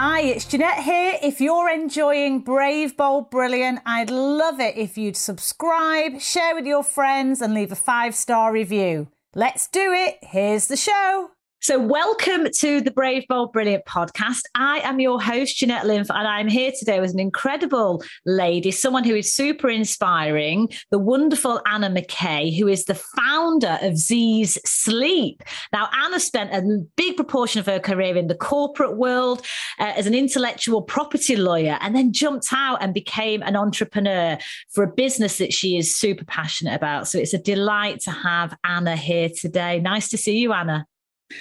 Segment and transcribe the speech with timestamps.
[0.00, 1.18] Hi, it's Jeanette here.
[1.24, 6.84] If you're enjoying Brave, Bold, Brilliant, I'd love it if you'd subscribe, share with your
[6.84, 9.08] friends, and leave a five star review.
[9.34, 10.18] Let's do it.
[10.22, 11.30] Here's the show.
[11.60, 14.42] So, welcome to the Brave, Bold, Brilliant podcast.
[14.54, 19.02] I am your host, Jeanette Linfoot, and I'm here today with an incredible lady, someone
[19.02, 25.42] who is super inspiring, the wonderful Anna McKay, who is the founder of Z's Sleep.
[25.72, 29.44] Now, Anna spent a big proportion of her career in the corporate world
[29.80, 34.38] uh, as an intellectual property lawyer and then jumped out and became an entrepreneur
[34.70, 37.08] for a business that she is super passionate about.
[37.08, 39.80] So, it's a delight to have Anna here today.
[39.80, 40.86] Nice to see you, Anna.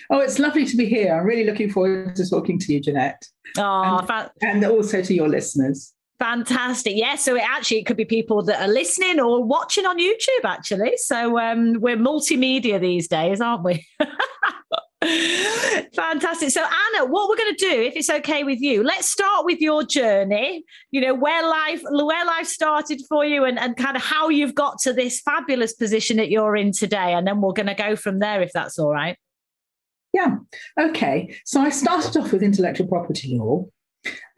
[0.09, 1.13] Oh, it's lovely to be here.
[1.13, 3.25] I'm really looking forward to talking to you, Jeanette.
[3.57, 5.93] Oh, and, fa- and also to your listeners.
[6.19, 6.95] Fantastic.
[6.95, 7.15] Yeah.
[7.15, 10.93] So it actually it could be people that are listening or watching on YouTube, actually.
[10.97, 13.85] So um, we're multimedia these days, aren't we?
[15.95, 16.49] Fantastic.
[16.49, 19.61] So Anna, what we're going to do, if it's okay with you, let's start with
[19.61, 20.63] your journey.
[20.89, 24.55] You know where life where life started for you, and, and kind of how you've
[24.55, 27.95] got to this fabulous position that you're in today, and then we're going to go
[27.95, 29.17] from there, if that's all right.
[30.13, 30.37] Yeah.
[30.79, 31.35] Okay.
[31.45, 33.65] So I started off with intellectual property law.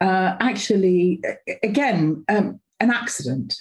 [0.00, 1.20] Uh, actually,
[1.62, 3.54] again, um, an accident.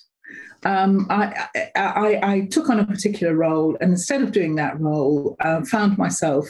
[0.65, 5.37] Um, I, I, I, took on a particular role, and instead of doing that role,
[5.39, 6.49] uh, found myself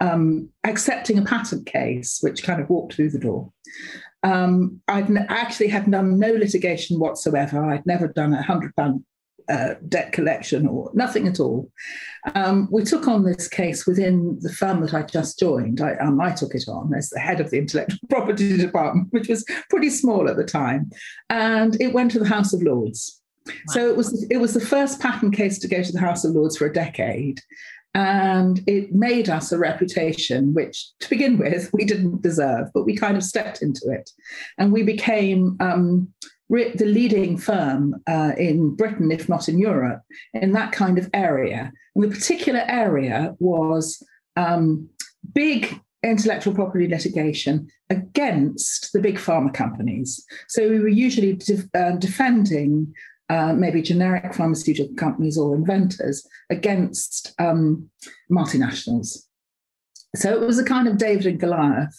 [0.00, 3.52] um, accepting a patent case, which kind of walked through the door.
[4.22, 7.64] Um, I'd n- actually had done no litigation whatsoever.
[7.64, 9.04] I'd never done a hundred pound
[9.48, 11.70] uh, debt collection or nothing at all.
[12.34, 15.80] Um, we took on this case within the firm that I just joined.
[15.80, 19.28] I, um, I, took it on as the head of the intellectual property department, which
[19.28, 20.90] was pretty small at the time,
[21.30, 23.20] and it went to the House of Lords.
[23.46, 23.54] Wow.
[23.68, 26.32] So it was it was the first patent case to go to the House of
[26.32, 27.40] Lords for a decade,
[27.94, 32.96] and it made us a reputation which, to begin with, we didn't deserve, but we
[32.96, 34.10] kind of stepped into it,
[34.58, 35.56] and we became.
[35.60, 36.12] Um,
[36.48, 41.72] the leading firm uh, in Britain, if not in Europe, in that kind of area.
[41.94, 44.02] And the particular area was
[44.36, 44.88] um,
[45.34, 50.24] big intellectual property litigation against the big pharma companies.
[50.48, 52.94] So we were usually de- uh, defending
[53.30, 57.90] uh, maybe generic pharmaceutical companies or inventors against um,
[58.30, 59.18] multinationals.
[60.16, 61.98] So it was a kind of David and Goliath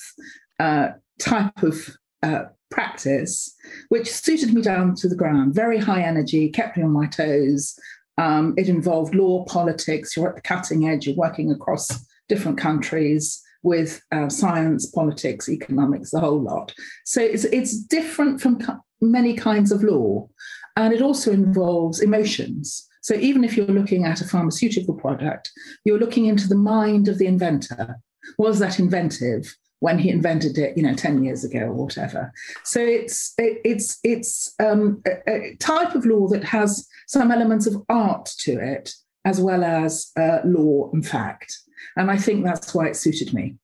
[0.59, 0.89] uh,
[1.19, 3.53] type of uh, practice,
[3.89, 5.53] which suited me down to the ground.
[5.53, 7.77] Very high energy, kept me on my toes.
[8.17, 10.15] Um, it involved law, politics.
[10.15, 11.07] You're at the cutting edge.
[11.07, 16.73] You're working across different countries with uh, science, politics, economics, the whole lot.
[17.05, 18.59] So it's it's different from
[19.01, 20.27] many kinds of law,
[20.75, 22.85] and it also involves emotions.
[23.01, 25.51] So even if you're looking at a pharmaceutical product,
[25.85, 27.95] you're looking into the mind of the inventor.
[28.37, 29.55] Was that inventive?
[29.79, 32.31] When he invented it, you know, 10 years ago or whatever.
[32.63, 37.65] So it's it, it's it's um, a, a, type of law that has some elements
[37.65, 38.93] of art to it
[39.25, 41.57] as well as uh, law and fact.
[41.95, 43.55] And I think that's why it suited me.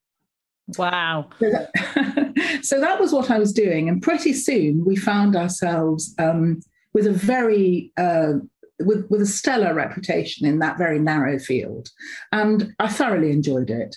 [0.77, 1.29] Wow.
[1.39, 3.87] So that, so that was what I was doing.
[3.87, 6.61] And pretty soon we found ourselves um,
[6.93, 8.33] with a very uh,
[8.79, 11.89] with, with a stellar reputation in that very narrow field.
[12.31, 13.95] And I thoroughly enjoyed it.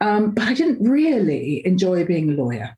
[0.00, 2.76] Um, but I didn't really enjoy being a lawyer.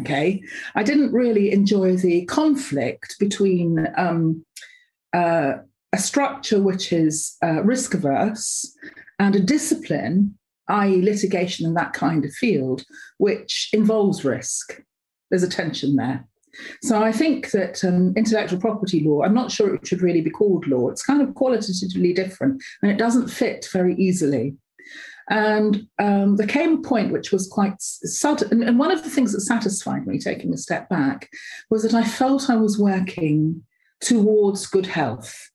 [0.00, 0.42] Okay.
[0.74, 4.44] I didn't really enjoy the conflict between um,
[5.12, 5.54] uh,
[5.92, 8.76] a structure which is uh, risk averse
[9.18, 10.36] and a discipline,
[10.68, 12.84] i.e., litigation in that kind of field,
[13.18, 14.82] which involves risk.
[15.30, 16.26] There's a tension there.
[16.82, 20.30] So I think that um, intellectual property law, I'm not sure it should really be
[20.30, 20.88] called law.
[20.88, 24.56] It's kind of qualitatively different and it doesn't fit very easily
[25.28, 28.62] and um, there came a point which was quite sudden.
[28.62, 31.28] And one of the things that satisfied me, taking a step back,
[31.68, 33.64] was that I felt I was working
[34.00, 35.50] towards good health.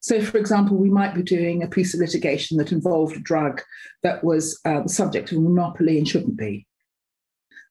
[0.00, 3.62] So, for example, we might be doing a piece of litigation that involved a drug
[4.02, 6.66] that was uh, the subject of a monopoly and shouldn't be.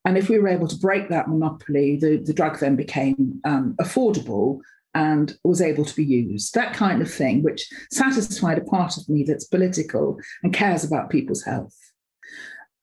[0.06, 3.76] And if we were able to break that monopoly, the, the drug then became um,
[3.82, 4.60] affordable
[4.96, 6.54] and was able to be used.
[6.54, 11.10] That kind of thing, which satisfied a part of me that's political and cares about
[11.10, 11.76] people's health.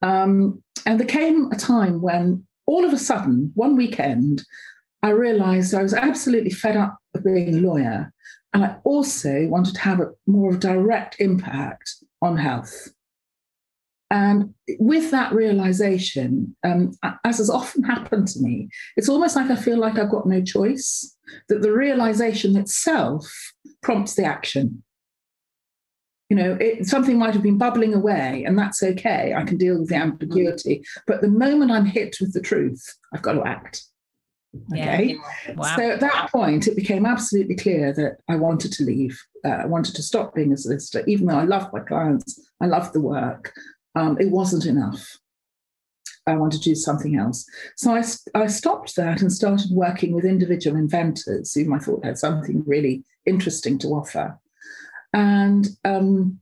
[0.03, 4.43] Um, and there came a time when all of a sudden, one weekend,
[5.03, 8.13] I realized I was absolutely fed up of being a lawyer.
[8.53, 12.89] And I also wanted to have a more direct impact on health.
[14.11, 16.93] And with that realization, um,
[17.25, 20.43] as has often happened to me, it's almost like I feel like I've got no
[20.43, 21.17] choice,
[21.49, 23.27] that the realization itself
[23.83, 24.85] prompts the action.
[26.31, 29.35] You know, it, something might have been bubbling away, and that's okay.
[29.37, 30.85] I can deal with the ambiguity.
[31.07, 33.85] But the moment I'm hit with the truth, I've got to act.
[34.73, 35.19] Okay.
[35.47, 35.55] Yeah.
[35.55, 35.77] Wow.
[35.77, 39.21] So at that point, it became absolutely clear that I wanted to leave.
[39.45, 42.67] Uh, I wanted to stop being a solicitor, even though I loved my clients, I
[42.67, 43.53] loved the work.
[43.97, 45.19] Um, it wasn't enough.
[46.27, 47.47] I wanted to do something else.
[47.77, 48.03] So I,
[48.35, 53.05] I stopped that and started working with individual inventors whom I thought had something really
[53.27, 54.39] interesting to offer.
[55.13, 56.41] And um,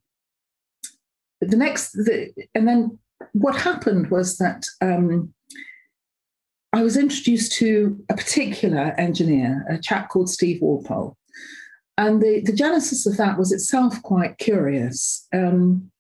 [1.41, 2.99] the next, the, and then
[3.33, 5.33] what happened was that um,
[6.73, 11.17] I was introduced to a particular engineer, a chap called Steve Walpole.
[11.97, 15.29] And the, the genesis of that was itself quite curious.
[15.33, 15.93] Um,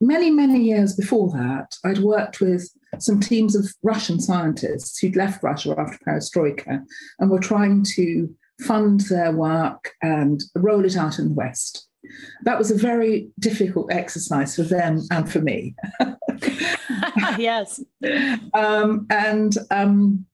[0.00, 2.68] many, many years before that, I'd worked with
[2.98, 6.82] some teams of Russian scientists who'd left Russia after perestroika
[7.18, 11.86] and were trying to fund their work and roll it out in the West.
[12.44, 15.74] That was a very difficult exercise for them and for me.
[17.38, 17.82] yes.
[18.54, 20.26] Um, and um,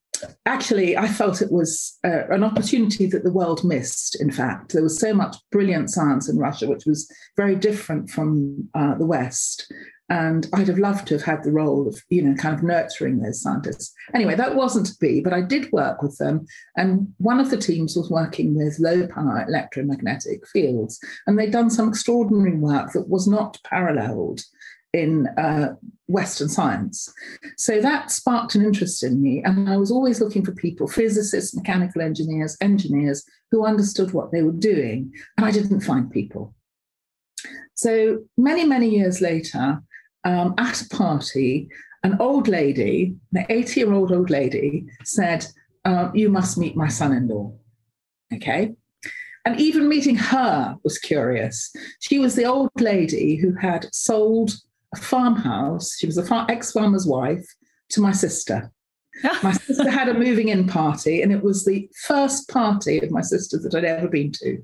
[0.44, 4.20] actually, I felt it was uh, an opportunity that the world missed.
[4.20, 8.68] In fact, there was so much brilliant science in Russia, which was very different from
[8.74, 9.70] uh, the West.
[10.08, 13.18] And I'd have loved to have had the role of, you know, kind of nurturing
[13.18, 13.92] those scientists.
[14.14, 16.46] Anyway, that wasn't to be, but I did work with them.
[16.76, 21.00] And one of the teams was working with low power electromagnetic fields.
[21.26, 24.42] And they'd done some extraordinary work that was not paralleled
[24.96, 25.74] in uh,
[26.06, 27.12] Western science.
[27.56, 29.42] So that sparked an interest in me.
[29.44, 34.42] And I was always looking for people, physicists, mechanical engineers, engineers who understood what they
[34.42, 35.12] were doing.
[35.36, 36.54] And I didn't find people.
[37.74, 39.82] So many, many years later,
[40.24, 41.68] um, at a party,
[42.02, 45.46] an old lady, an 80 year old old lady, said,
[45.84, 47.52] uh, You must meet my son in law.
[48.32, 48.74] Okay.
[49.44, 51.72] And even meeting her was curious.
[52.00, 54.52] She was the old lady who had sold
[54.94, 55.96] a farmhouse.
[55.98, 57.46] She was an ex farmer's wife
[57.90, 58.70] to my sister.
[59.42, 63.22] my sister had a moving in party, and it was the first party of my
[63.22, 64.58] sister's that I'd ever been to.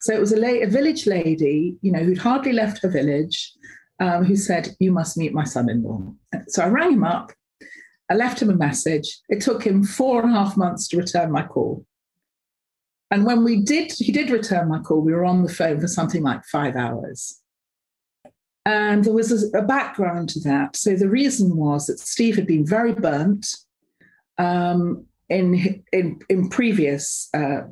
[0.00, 3.52] So it was a, la- a village lady, you know, who'd hardly left her village,
[4.00, 6.02] um, who said, You must meet my son in law.
[6.48, 7.32] So I rang him up.
[8.10, 9.18] I left him a message.
[9.28, 11.84] It took him four and a half months to return my call.
[13.10, 15.00] And when we did, he did return my call.
[15.00, 17.40] We were on the phone for something like five hours.
[18.68, 20.76] And there was a, background to that.
[20.76, 23.46] So the reason was that Steve had been very burnt
[24.36, 27.62] um, in, in, in previous uh,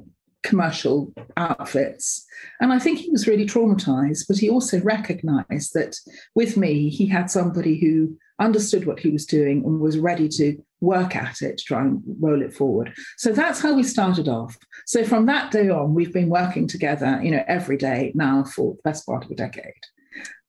[0.42, 2.24] commercial outfits.
[2.62, 5.98] And I think he was really traumatized, but he also recognized that
[6.34, 10.56] with me, he had somebody who understood what he was doing and was ready to
[10.80, 12.94] work at it to try and roll it forward.
[13.18, 14.56] So that's how we started off.
[14.86, 18.76] So from that day on, we've been working together, you know, every day now for
[18.76, 19.74] the best part of a decade.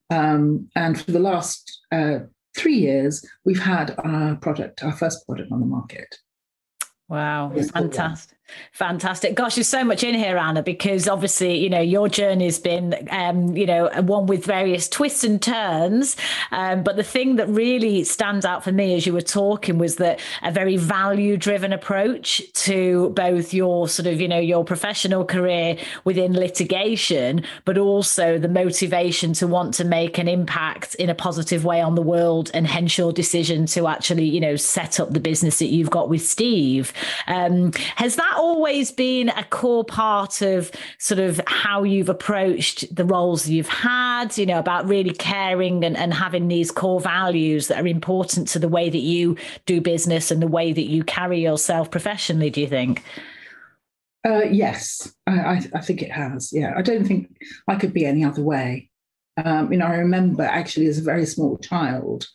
[0.09, 2.19] Um, and for the last uh,
[2.55, 6.15] three years, we've had our product, our first product on the market.
[7.09, 8.36] Wow, fantastic.
[8.71, 9.35] Fantastic.
[9.35, 13.57] Gosh, there's so much in here, Anna, because obviously, you know, your journey's been, um,
[13.57, 16.15] you know, one with various twists and turns.
[16.51, 19.97] Um, but the thing that really stands out for me as you were talking was
[19.97, 25.25] that a very value driven approach to both your sort of, you know, your professional
[25.25, 31.15] career within litigation, but also the motivation to want to make an impact in a
[31.15, 35.11] positive way on the world and hence your decision to actually, you know, set up
[35.11, 36.93] the business that you've got with Steve.
[37.27, 43.03] Um, has that always been a core part of sort of how you've approached the
[43.03, 47.83] roles you've had, you know, about really caring and, and having these core values that
[47.83, 51.41] are important to the way that you do business and the way that you carry
[51.41, 53.03] yourself professionally, do you think?
[54.25, 56.51] Uh, yes, I, I, think it has.
[56.51, 58.89] Yeah, I don't think I could be any other way.
[59.43, 62.27] Um, you know, I remember actually as a very small child,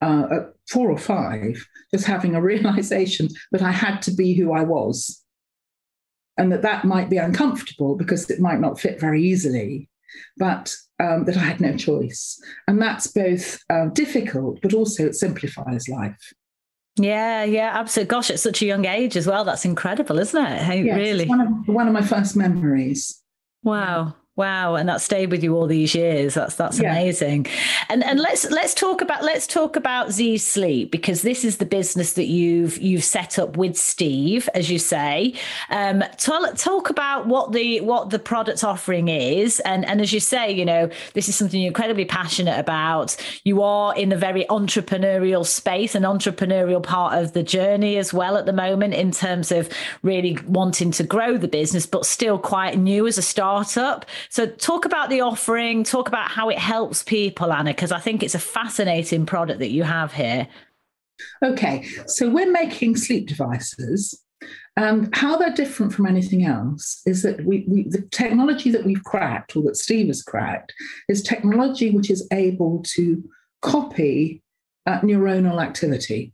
[0.00, 4.52] uh, at four or five, just having a realization that I had to be who
[4.52, 5.23] I was
[6.36, 9.88] and that that might be uncomfortable because it might not fit very easily,
[10.36, 12.40] but um, that I had no choice.
[12.68, 16.32] And that's both uh, difficult, but also it simplifies life.
[16.96, 18.10] Yeah, yeah, absolutely.
[18.10, 19.44] Gosh, at such a young age as well.
[19.44, 20.62] That's incredible, isn't it?
[20.62, 21.26] Hey, yes, really?
[21.26, 23.20] One of, one of my first memories.
[23.62, 24.14] Wow.
[24.36, 26.34] Wow, and that stayed with you all these years.
[26.34, 26.90] That's that's yeah.
[26.90, 27.46] amazing.
[27.88, 31.64] And and let's let's talk about let's talk about Z Sleep because this is the
[31.64, 35.34] business that you've you've set up with Steve, as you say.
[35.70, 40.18] Um, talk, talk about what the what the product offering is, and and as you
[40.18, 43.16] say, you know, this is something you're incredibly passionate about.
[43.44, 48.36] You are in a very entrepreneurial space, an entrepreneurial part of the journey as well
[48.36, 49.68] at the moment in terms of
[50.02, 54.04] really wanting to grow the business, but still quite new as a startup.
[54.28, 58.22] So, talk about the offering, talk about how it helps people, Anna, because I think
[58.22, 60.48] it's a fascinating product that you have here.
[61.42, 64.20] Okay, so we're making sleep devices.
[64.76, 69.04] Um, how they're different from anything else is that we, we, the technology that we've
[69.04, 70.72] cracked, or that Steve has cracked,
[71.08, 73.22] is technology which is able to
[73.62, 74.42] copy
[74.86, 76.32] uh, neuronal activity.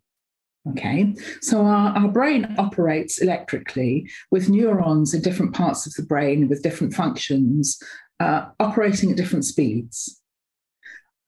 [0.68, 6.48] Okay, so our, our brain operates electrically with neurons in different parts of the brain
[6.48, 7.82] with different functions
[8.20, 10.20] uh, operating at different speeds.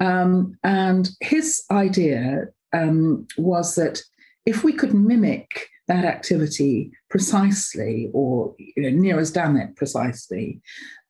[0.00, 4.02] Um, and his idea um, was that
[4.44, 10.60] if we could mimic that activity precisely or you know, near as damn it precisely,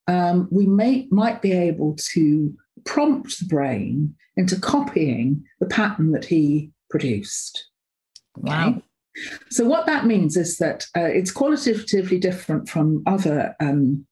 [0.07, 6.25] um, we may, might be able to prompt the brain into copying the pattern that
[6.25, 7.72] he produced.
[8.37, 8.83] Wow.
[9.51, 14.07] So, what that means is that uh, it's qualitatively different from other um,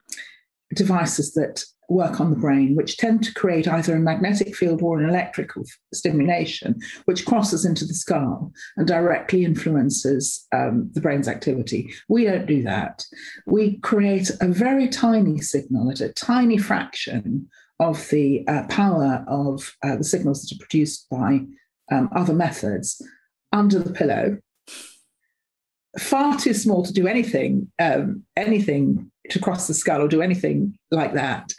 [0.75, 5.01] devices that work on the brain, which tend to create either a magnetic field or
[5.01, 11.93] an electrical stimulation, which crosses into the skull and directly influences um, the brain's activity.
[12.09, 13.05] We don't do that.
[13.47, 17.49] We create a very tiny signal at a tiny fraction
[17.81, 21.41] of the uh, power of uh, the signals that are produced by
[21.91, 23.03] um, other methods
[23.53, 24.39] under the pillow,
[25.99, 30.79] far too small to do anything, um, anything to cross the skull or do anything
[30.91, 31.53] like that.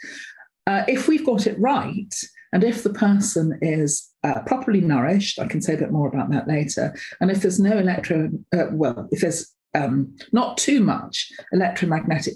[0.66, 2.14] Uh, if we've got it right,
[2.52, 6.30] and if the person is uh, properly nourished, I can say a bit more about
[6.30, 6.94] that later.
[7.20, 12.34] And if there's no electro, uh, well, if there's um, not too much electromagnetic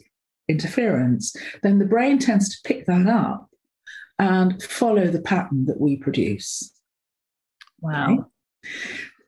[0.48, 3.48] interference, then the brain tends to pick that up
[4.18, 6.72] and follow the pattern that we produce.
[7.80, 8.12] Wow.
[8.12, 8.22] Okay?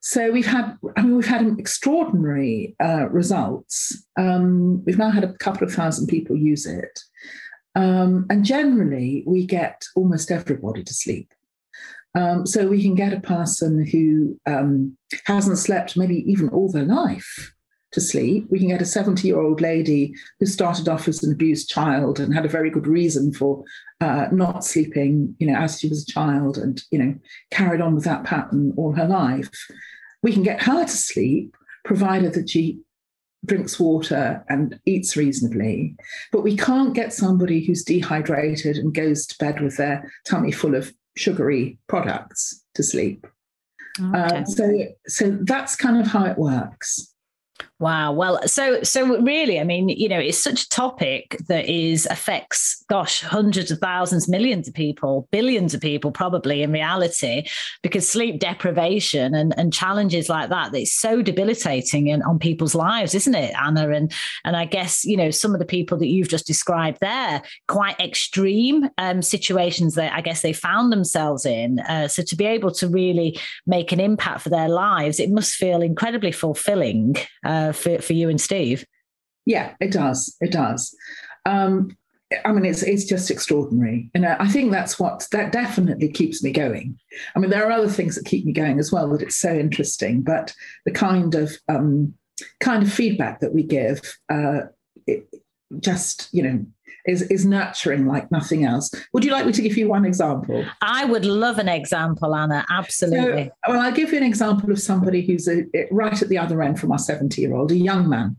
[0.09, 4.07] So we've had, I mean, we've had extraordinary uh, results.
[4.19, 6.99] Um, we've now had a couple of thousand people use it,
[7.75, 11.35] um, and generally we get almost everybody to sleep.
[12.15, 14.97] Um, so we can get a person who um,
[15.27, 17.53] hasn't slept maybe even all their life
[17.93, 18.47] to sleep.
[18.49, 22.19] We can get a 70 year old lady who started off as an abused child
[22.19, 23.62] and had a very good reason for
[24.00, 27.15] uh, not sleeping, you know, as she was a child and, you know,
[27.50, 29.50] carried on with that pattern all her life.
[30.23, 32.81] We can get her to sleep, provided that she
[33.45, 35.97] drinks water and eats reasonably.
[36.33, 40.75] But we can't get somebody who's dehydrated and goes to bed with their tummy full
[40.75, 43.27] of sugary products to sleep.
[44.01, 44.19] Okay.
[44.19, 47.13] Uh, so, so that's kind of how it works.
[47.81, 48.11] Wow.
[48.11, 52.85] Well, so so really, I mean, you know, it's such a topic that is affects,
[52.89, 57.47] gosh, hundreds of thousands, millions of people, billions of people, probably in reality,
[57.85, 63.15] because sleep deprivation and, and challenges like that, it's so debilitating in, on people's lives,
[63.15, 63.91] isn't it, Anna?
[63.91, 64.13] And
[64.45, 68.01] and I guess you know some of the people that you've just described there, quite
[68.01, 71.79] extreme um, situations that I guess they found themselves in.
[71.81, 75.55] Uh, so to be able to really make an impact for their lives, it must
[75.55, 77.15] feel incredibly fulfilling.
[77.69, 78.85] Uh, for, for you and Steve.
[79.45, 80.37] Yeah, it does.
[80.41, 80.95] It does.
[81.47, 81.97] Um,
[82.45, 86.51] I mean, it's it's just extraordinary, and I think that's what that definitely keeps me
[86.53, 86.99] going.
[87.35, 89.09] I mean, there are other things that keep me going as well.
[89.09, 92.13] That it's so interesting, but the kind of um,
[92.61, 94.61] kind of feedback that we give, uh,
[95.07, 95.27] it
[95.81, 96.67] just you know,
[97.09, 98.93] is is nurturing like nothing else.
[99.12, 100.65] Would you like me to give you one example?
[100.83, 102.65] I would love an example, Anna.
[102.71, 103.47] Absolutely.
[103.47, 106.62] So, well, I'll give you an example of somebody who's a, right at the other
[106.62, 108.37] end from our seventy-year-old, a young man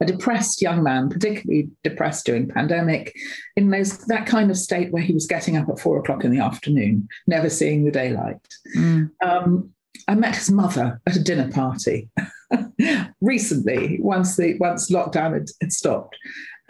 [0.00, 3.14] a depressed young man, particularly depressed during pandemic,
[3.56, 6.30] in those, that kind of state where he was getting up at four o'clock in
[6.30, 8.38] the afternoon, never seeing the daylight.
[8.76, 9.10] Mm.
[9.22, 9.70] Um,
[10.08, 12.08] I met his mother at a dinner party
[13.20, 16.16] recently, once the once lockdown had, had, stopped,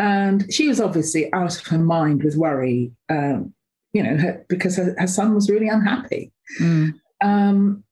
[0.01, 3.53] and she was obviously out of her mind with worry, um,
[3.93, 6.33] you know, her, because her, her, son was really unhappy.
[6.59, 6.95] Mm.
[7.23, 7.85] Um,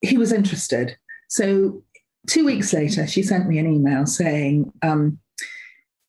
[0.00, 0.96] he was interested,
[1.28, 1.82] so
[2.28, 5.18] two weeks later, she sent me an email saying, um,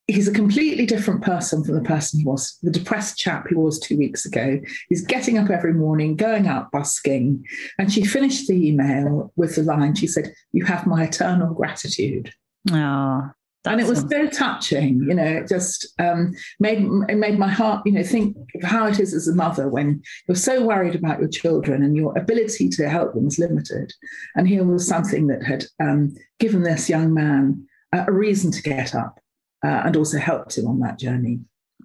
[0.08, 3.80] he's a completely different person from the person he was, the depressed chap he was
[3.80, 4.60] two weeks ago.
[4.90, 7.46] He's getting up every morning, going out busking.
[7.78, 12.34] And she finished the email with the line she said, You have my eternal gratitude.
[12.72, 13.32] Oh,
[13.64, 15.26] That's and it was so touching, you know.
[15.26, 19.14] It just um, made it made my heart, you know, think of how it is
[19.14, 23.14] as a mother when you're so worried about your children and your ability to help
[23.14, 23.92] them is limited.
[24.36, 28.96] And here was something that had um, given this young man a reason to get
[28.96, 29.20] up
[29.66, 31.40] uh, and also helped him on that journey.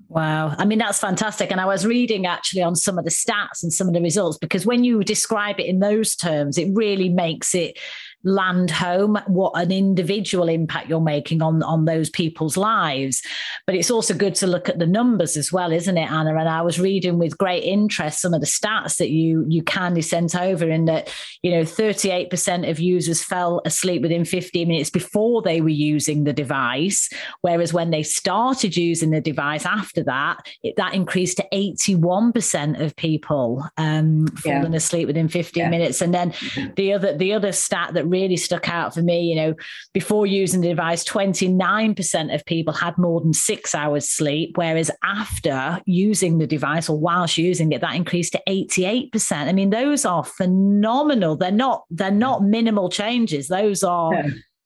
[0.09, 0.55] Wow.
[0.59, 1.51] I mean, that's fantastic.
[1.51, 4.39] And I was reading actually on some of the stats and some of the results
[4.39, 7.79] because when you describe it in those terms, it really makes it
[8.25, 13.23] land home what an individual impact you're making on on those people's lives
[13.67, 16.49] but it's also good to look at the numbers as well isn't it anna and
[16.49, 20.35] i was reading with great interest some of the stats that you you kindly sent
[20.35, 21.13] over in that
[21.43, 26.33] you know 38% of users fell asleep within 15 minutes before they were using the
[26.33, 27.11] device
[27.43, 32.97] whereas when they started using the device after that it, that increased to 81% of
[32.97, 34.77] people um, falling yeah.
[34.77, 35.69] asleep within 15 yeah.
[35.69, 36.73] minutes and then mm-hmm.
[36.77, 39.23] the other the other stat that really stuck out for me.
[39.23, 39.55] You know,
[39.93, 45.83] before using the device, 29% of people had more than six hours sleep, whereas after
[45.87, 49.33] using the device or whilst using it, that increased to 88%.
[49.33, 51.37] I mean, those are phenomenal.
[51.37, 53.49] They're not, they're not minimal changes.
[53.49, 54.13] Those are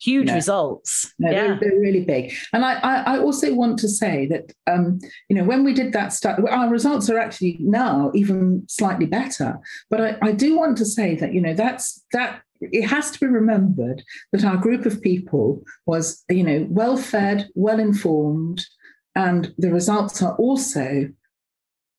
[0.01, 1.13] huge results.
[1.19, 1.47] No, yeah.
[1.47, 2.33] they're, they're, really big.
[2.53, 5.93] And I, I, I, also want to say that, um, you know, when we did
[5.93, 9.59] that study, our results are actually now even slightly better.
[9.91, 13.21] But I, I do want to say that, you know, that's that it has to
[13.21, 18.65] be remembered that our group of people was, you know, well fed, well informed,
[19.15, 21.09] and the results are also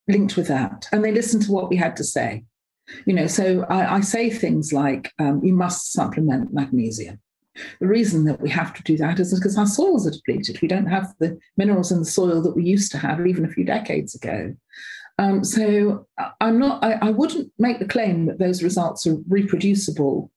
[0.08, 0.88] linked with that.
[0.92, 2.46] And they listened to what we had to say.
[3.06, 7.20] You know, so I, I say things like um, you must supplement magnesium.
[7.80, 10.62] The reason that we have to do that is because our soils are depleted.
[10.62, 13.50] We don't have the minerals in the soil that we used to have even a
[13.50, 14.56] few decades ago.
[15.20, 16.08] Um, so
[16.40, 16.82] I'm not.
[16.82, 20.32] I, I, wouldn't make the claim that those results are reproducible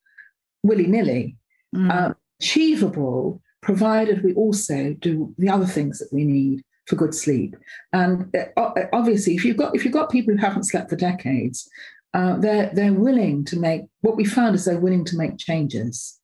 [0.63, 1.37] willy nilly,
[1.75, 1.91] mm.
[1.91, 7.57] uh, achievable, provided we also do the other things that we need for good sleep.
[7.93, 11.69] And uh, obviously, if you've got if you've got people who haven't slept for decades,
[12.15, 13.83] uh, they're they're willing to make.
[14.01, 16.19] What we found is they're willing to make changes.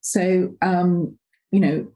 [0.00, 1.18] So um,
[1.50, 1.86] you know,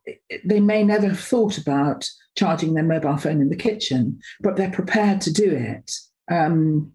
[0.44, 4.70] they may never have thought about charging their mobile phone in the kitchen, but they're
[4.70, 5.92] prepared to do it.
[6.30, 6.92] Um,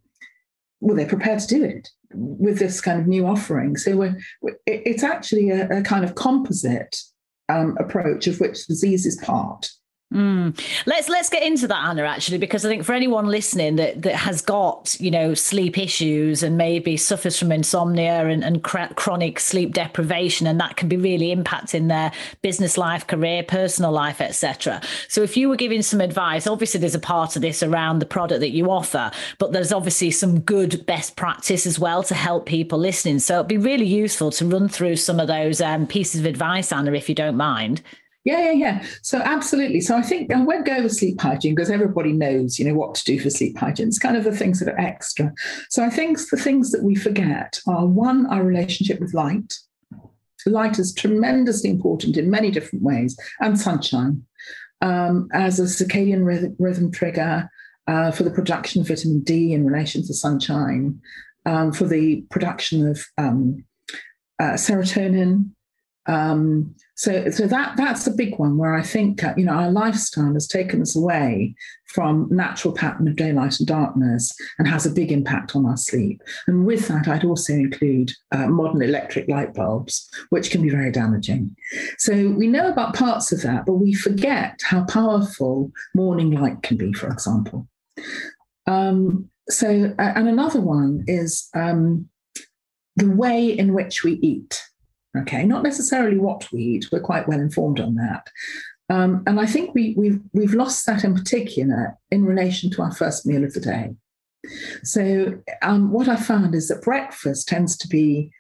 [0.80, 3.78] well, they're prepared to do it with this kind of new offering.
[3.78, 4.18] So we're,
[4.66, 7.02] it's actually a, a kind of composite
[7.50, 9.70] um, approach of which disease is part.
[10.14, 10.58] Mm.
[10.86, 12.04] Let's let's get into that, Anna.
[12.04, 16.44] Actually, because I think for anyone listening that that has got you know sleep issues
[16.44, 20.96] and maybe suffers from insomnia and, and cr- chronic sleep deprivation, and that can be
[20.96, 24.80] really impacting their business life, career, personal life, etc.
[25.10, 28.06] So, if you were giving some advice, obviously there's a part of this around the
[28.06, 32.46] product that you offer, but there's obviously some good best practice as well to help
[32.46, 33.20] people listening.
[33.20, 36.72] So, it'd be really useful to run through some of those um, pieces of advice,
[36.72, 37.82] Anna, if you don't mind.
[38.28, 38.86] Yeah, yeah, yeah.
[39.04, 39.80] So absolutely.
[39.80, 42.94] So I think I won't go over sleep hygiene because everybody knows, you know, what
[42.96, 43.88] to do for sleep hygiene.
[43.88, 45.32] It's kind of the things that are extra.
[45.70, 49.54] So I think the things that we forget are one, our relationship with light.
[50.46, 54.24] Light is tremendously important in many different ways, and sunshine
[54.82, 57.50] um, as a circadian rhythm, rhythm trigger
[57.88, 61.00] uh, for the production of vitamin D in relation to sunshine,
[61.46, 63.64] um, for the production of um,
[64.40, 65.52] uh, serotonin
[66.08, 70.34] um, so, so that that's a big one where I think you know our lifestyle
[70.34, 71.54] has taken us away
[71.86, 76.22] from natural pattern of daylight and darkness and has a big impact on our sleep.
[76.48, 80.92] And with that, I'd also include uh, modern electric light bulbs, which can be very
[80.92, 81.56] damaging.
[81.98, 86.78] So we know about parts of that, but we forget how powerful morning light can
[86.78, 87.68] be, for example.
[88.66, 92.10] Um, so, and another one is um,
[92.98, 94.62] the way in which we eat.
[95.22, 96.92] Okay, not necessarily what we eat.
[96.92, 98.28] We're quite well informed on that.
[98.90, 102.94] Um, and I think we, we've, we've lost that in particular in relation to our
[102.94, 103.96] first meal of the day.
[104.84, 108.32] So, um, what I found is that breakfast tends to be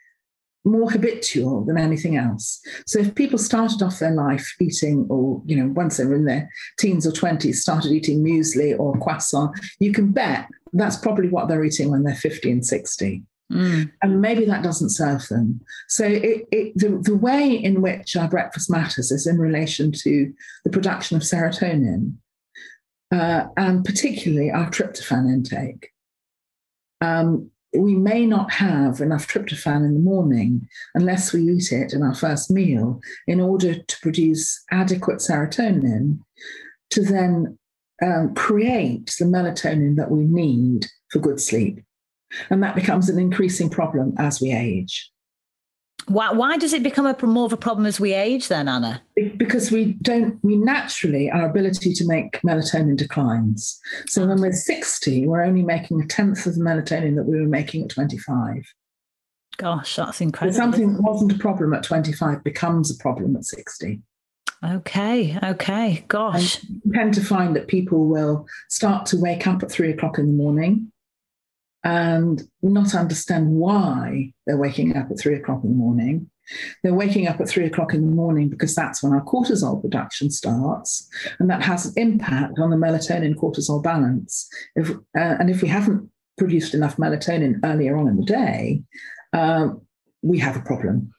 [0.64, 2.62] more habitual than anything else.
[2.86, 6.26] So, if people started off their life eating, or, you know, once they were in
[6.26, 11.50] their teens or 20s, started eating muesli or croissant, you can bet that's probably what
[11.50, 13.24] they're eating when they're 50 and 60.
[13.52, 13.92] Mm.
[14.02, 15.62] And maybe that doesn't serve them.
[15.88, 20.34] So it, it, the, the way in which our breakfast matters is in relation to
[20.66, 22.16] the production of serotonin
[23.12, 25.92] uh, and particularly our tryptophan intake.
[27.02, 32.02] Um, we may not have enough tryptophan in the morning unless we eat it in
[32.02, 36.20] our first meal in order to produce adequate serotonin
[36.90, 37.58] to then
[38.02, 41.82] um, create the melatonin that we need for good sleep.
[42.50, 45.12] And that becomes an increasing problem as we age.
[46.08, 49.02] Why, why does it become a more of a problem as we age then, Anna?
[49.36, 53.78] Because we don't, we naturally, our ability to make melatonin declines.
[54.08, 57.48] So when we're 60, we're only making a tenth of the melatonin that we were
[57.48, 58.64] making at 25.
[59.58, 60.56] Gosh, that's incredible.
[60.56, 64.00] something that wasn't a problem at 25 becomes a problem at 60.
[64.64, 66.64] Okay, okay, gosh.
[66.64, 70.18] And you tend to find that people will start to wake up at three o'clock
[70.20, 70.92] in the morning
[71.88, 76.30] and not understand why they're waking up at three o'clock in the morning.
[76.84, 80.30] They're waking up at three o'clock in the morning because that's when our cortisol production
[80.30, 81.08] starts,
[81.40, 84.50] and that has an impact on the melatonin cortisol balance.
[84.76, 88.84] If, uh, and if we haven't produced enough melatonin earlier on in the day,
[89.32, 89.70] uh,
[90.22, 91.14] we have a problem.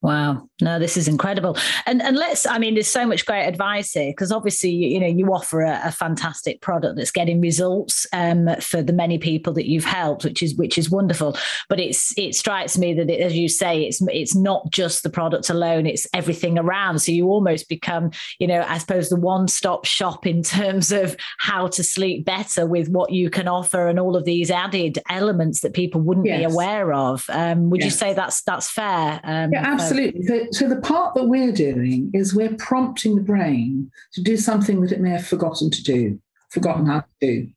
[0.00, 0.47] Wow.
[0.60, 1.56] No, this is incredible.
[1.86, 5.00] And and let's, I mean, there's so much great advice here because obviously, you, you,
[5.00, 9.52] know, you offer a, a, fantastic product that's getting results um, for the many people
[9.52, 11.36] that you've helped, which is which is wonderful.
[11.68, 15.10] But it's it strikes me that it, as you say, it's it's not just the
[15.10, 16.98] product alone, it's everything around.
[16.98, 21.68] So you almost become, you know, I suppose the one-stop shop in terms of how
[21.68, 25.72] to sleep better with what you can offer and all of these added elements that
[25.72, 26.38] people wouldn't yes.
[26.38, 27.24] be aware of.
[27.28, 27.92] Um, would yes.
[27.92, 29.20] you say that's that's fair?
[29.22, 30.22] Um, yeah, absolutely.
[30.24, 34.80] So, so, the part that we're doing is we're prompting the brain to do something
[34.80, 37.48] that it may have forgotten to do, forgotten how to do.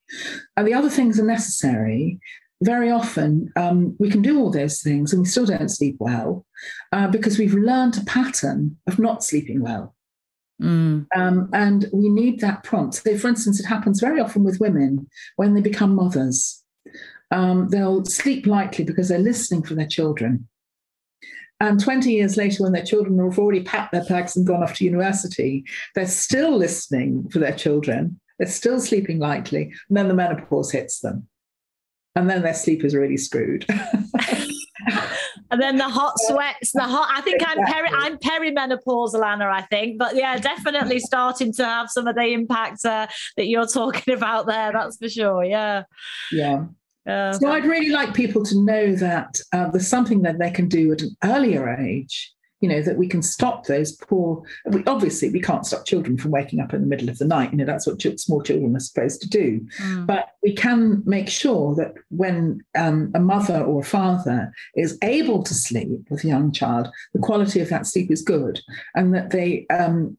[0.57, 2.19] And the other things are necessary.
[2.63, 6.45] Very often, um, we can do all those things and we still don't sleep well
[6.91, 9.95] uh, because we've learned a pattern of not sleeping well.
[10.61, 11.07] Mm.
[11.15, 12.95] Um, and we need that prompt.
[12.95, 16.63] So, for instance, it happens very often with women when they become mothers.
[17.31, 20.47] Um, they'll sleep lightly because they're listening for their children.
[21.61, 24.73] And 20 years later, when their children have already packed their bags and gone off
[24.77, 28.19] to university, they're still listening for their children.
[28.39, 29.71] They're still sleeping lightly.
[29.87, 31.27] And then the menopause hits them.
[32.15, 33.67] And then their sleep is really screwed.
[35.51, 37.09] and then the hot sweats, the hot.
[37.15, 37.63] I think exactly.
[37.63, 39.45] I'm peri, I'm perimenopausal, Anna.
[39.45, 43.05] I think, but yeah, definitely starting to have some of the impacts uh,
[43.37, 44.71] that you're talking about there.
[44.71, 45.43] That's for sure.
[45.43, 45.83] Yeah.
[46.31, 46.65] Yeah.
[47.07, 50.67] Uh, so I'd really like people to know that uh, there's something that they can
[50.67, 52.33] do at an earlier age.
[52.59, 54.43] You know that we can stop those poor.
[54.67, 57.49] We, obviously, we can't stop children from waking up in the middle of the night.
[57.51, 59.65] You know that's what ch- small children are supposed to do.
[59.79, 60.05] Mm.
[60.05, 65.41] But we can make sure that when um, a mother or a father is able
[65.41, 68.61] to sleep with a young child, the quality of that sleep is good,
[68.93, 70.15] and that they um,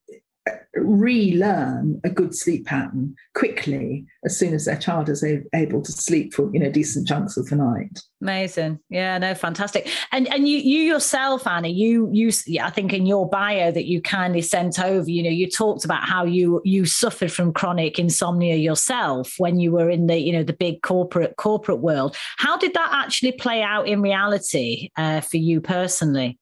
[0.75, 6.33] relearn a good sleep pattern quickly as soon as their child is able to sleep
[6.33, 8.01] for you know decent chunks of the night.
[8.23, 8.79] Amazing.
[8.89, 9.89] Yeah no fantastic.
[10.13, 12.31] And and you you yourself anna you you
[12.63, 16.05] i think in your bio that you kindly sent over you know you talked about
[16.05, 20.43] how you you suffered from chronic insomnia yourself when you were in the you know
[20.43, 22.17] the big corporate corporate world.
[22.39, 26.39] How did that actually play out in reality uh, for you personally?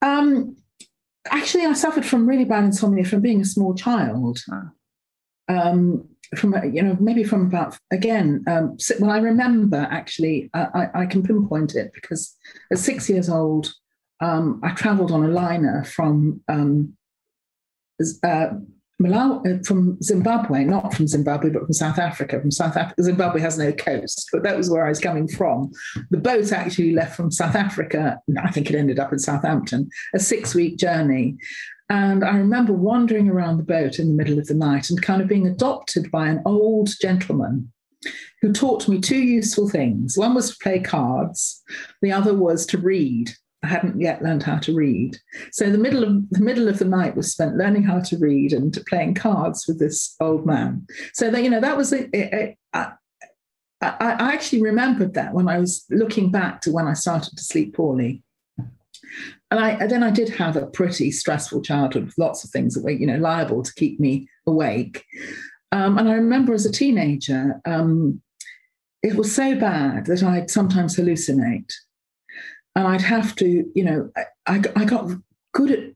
[0.00, 0.56] Um
[1.30, 4.38] actually, I suffered from really bad insomnia from being a small child.
[4.50, 4.70] Ah.
[5.48, 11.06] Um, from you know maybe from about again um, well I remember actually I, I,
[11.06, 12.34] can pinpoint it because
[12.72, 13.72] at six years old
[14.20, 16.96] um, I travelled on a liner from um,
[18.24, 18.48] uh,
[19.02, 22.40] Malawi, uh, from Zimbabwe, not from Zimbabwe, but from South Africa.
[22.40, 25.70] From South Africa, Zimbabwe has no coast, but that was where I was coming from.
[26.10, 28.18] The boat actually left from South Africa.
[28.42, 29.90] I think it ended up in Southampton.
[30.14, 31.36] A six-week journey,
[31.88, 35.22] and I remember wandering around the boat in the middle of the night and kind
[35.22, 37.72] of being adopted by an old gentleman
[38.42, 40.16] who taught me two useful things.
[40.16, 41.62] One was to play cards,
[42.02, 43.30] the other was to read.
[43.66, 45.18] I hadn't yet learned how to read.
[45.50, 48.52] So the middle of the middle of the night was spent learning how to read
[48.52, 50.86] and playing cards with this old man.
[51.14, 52.54] So that you know that was I
[53.82, 58.22] actually remembered that when I was looking back to when I started to sleep poorly.
[59.50, 62.74] And I and then I did have a pretty stressful childhood with lots of things
[62.74, 65.04] that were you know liable to keep me awake.
[65.72, 68.22] Um, and I remember as a teenager, um,
[69.02, 71.72] it was so bad that I'd sometimes hallucinate
[72.76, 74.10] and I'd have to, you know,
[74.46, 75.10] I, I got
[75.52, 75.94] good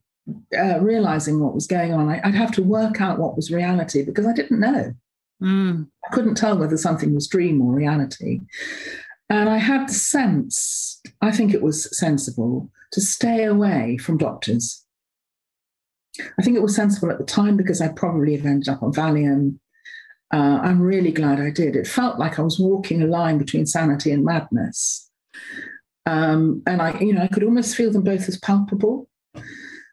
[0.55, 2.09] at uh, realizing what was going on.
[2.09, 4.95] I, would have to work out what was reality because I didn't know.
[5.43, 5.89] Mm.
[6.07, 8.41] I couldn't tell whether something was dream or reality.
[9.29, 14.85] And I had the sense, I think it was sensible, to stay away from doctors.
[16.39, 18.93] I think it was sensible at the time because I probably have ended up on
[18.93, 19.59] Valium.
[20.33, 21.77] Uh, I'm really glad I did.
[21.77, 25.11] It felt like I was walking a line between sanity and madness.
[26.11, 29.09] Um, and I, you know, I could almost feel them both as palpable.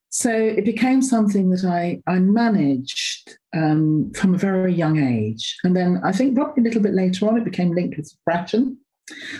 [0.10, 5.56] So it became something that I, I managed um, from a very young age.
[5.63, 8.80] And then I think probably a little bit later on, it became linked with depression.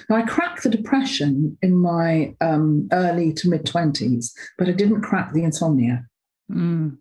[0.08, 5.02] Now, I cracked the depression in my um, early to mid 20s, but I didn't
[5.02, 6.06] crack the insomnia.
[6.52, 6.98] Mm.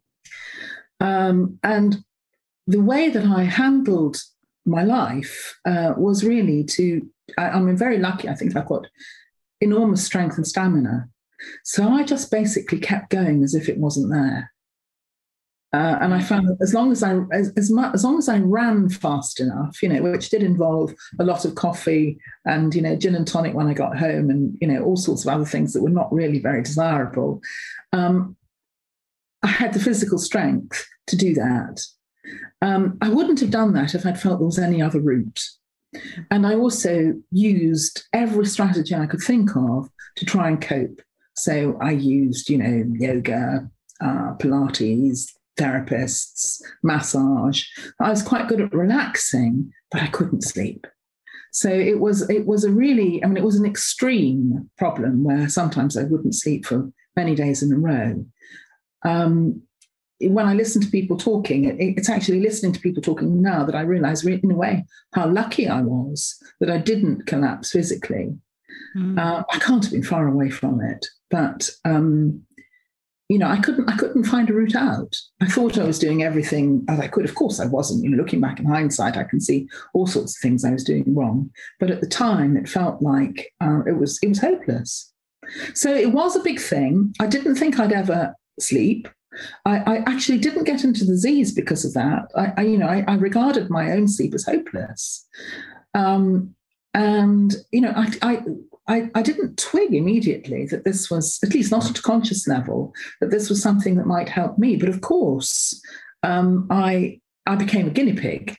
[1.00, 1.98] Um, and
[2.66, 4.16] the way that I handled
[4.64, 8.86] my life uh, was really to, I, I'm very lucky, I think I've got
[9.60, 11.08] enormous strength and stamina.
[11.64, 14.52] So I just basically kept going as if it wasn't there.
[15.72, 18.28] Uh, and I found that as long as I as, as, much, as long as
[18.28, 22.80] I ran fast enough, you know, which did involve a lot of coffee and you
[22.80, 25.44] know gin and tonic when I got home, and you know all sorts of other
[25.44, 27.42] things that were not really very desirable.
[27.92, 28.36] Um,
[29.42, 31.84] I had the physical strength to do that.
[32.62, 35.42] Um, I wouldn't have done that if I'd felt there was any other route.
[36.30, 41.00] And I also used every strategy I could think of to try and cope.
[41.36, 43.70] So I used, you know, yoga,
[44.00, 47.64] uh, Pilates, therapists, massage.
[48.00, 50.86] I was quite good at relaxing, but I couldn't sleep.
[51.52, 55.48] So it was it was a really I mean it was an extreme problem where
[55.48, 58.26] sometimes I wouldn't sleep for many days in a row.
[59.04, 59.62] Um,
[60.20, 63.74] when I listen to people talking, it, it's actually listening to people talking now that
[63.74, 68.36] I realize, in a way, how lucky I was that I didn't collapse physically.
[68.96, 69.18] Mm.
[69.18, 72.42] Uh, I can't have been far away from it, but um,
[73.28, 75.16] you know, I couldn't, I couldn't find a route out.
[75.40, 77.24] I thought I was doing everything as I could.
[77.24, 78.04] Of course, I wasn't.
[78.04, 80.84] You know, looking back in hindsight, I can see all sorts of things I was
[80.84, 81.50] doing wrong.
[81.80, 85.12] But at the time, it felt like uh, it was, it was hopeless.
[85.74, 87.14] So it was a big thing.
[87.20, 89.08] I didn't think I'd ever sleep.
[89.64, 92.30] I, I actually didn't get into disease because of that.
[92.36, 95.26] I, I you know, I, I, regarded my own sleep as hopeless.
[95.94, 96.54] Um,
[96.94, 98.42] and you know, I, I
[98.88, 102.94] I, I didn't twig immediately that this was, at least not at a conscious level,
[103.20, 104.76] that this was something that might help me.
[104.76, 105.80] But of course,
[106.22, 108.56] um, I I became a guinea pig,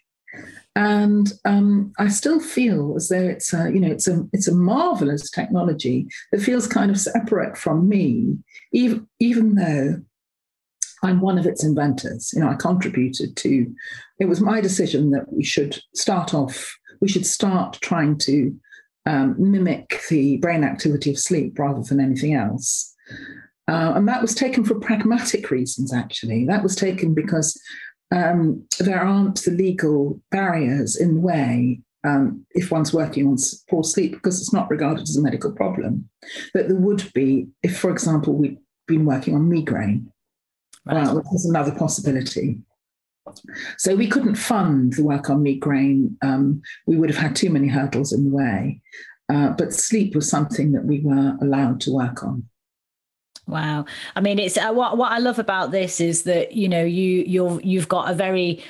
[0.76, 4.56] and um, I still feel as though it's a you know it's a it's a
[4.56, 8.38] marvelous technology that feels kind of separate from me,
[8.74, 10.02] even even though
[11.04, 12.32] I'm one of its inventors.
[12.34, 13.74] You know, I contributed to.
[14.20, 16.76] It was my decision that we should start off.
[17.02, 18.56] We should start trying to
[19.06, 22.94] um, mimic the brain activity of sleep rather than anything else.
[23.70, 26.46] Uh, and that was taken for pragmatic reasons, actually.
[26.46, 27.60] That was taken because
[28.16, 33.38] um, there aren't the legal barriers in the way um, if one's working on
[33.70, 36.10] poor sleep, because it's not regarded as a medical problem,
[36.54, 38.58] that there would be if, for example, we'd
[38.88, 40.12] been working on migraine.
[40.90, 42.60] Uh, which is another possibility.
[43.78, 46.18] So we couldn't fund the work on migraine.
[46.22, 48.82] Um, we would have had too many hurdles in the way.
[49.30, 52.48] Uh, but sleep was something that we were allowed to work on.
[53.48, 53.86] Wow.
[54.16, 57.24] I mean, it's uh, what what I love about this is that you know you
[57.26, 58.64] you're you've got a very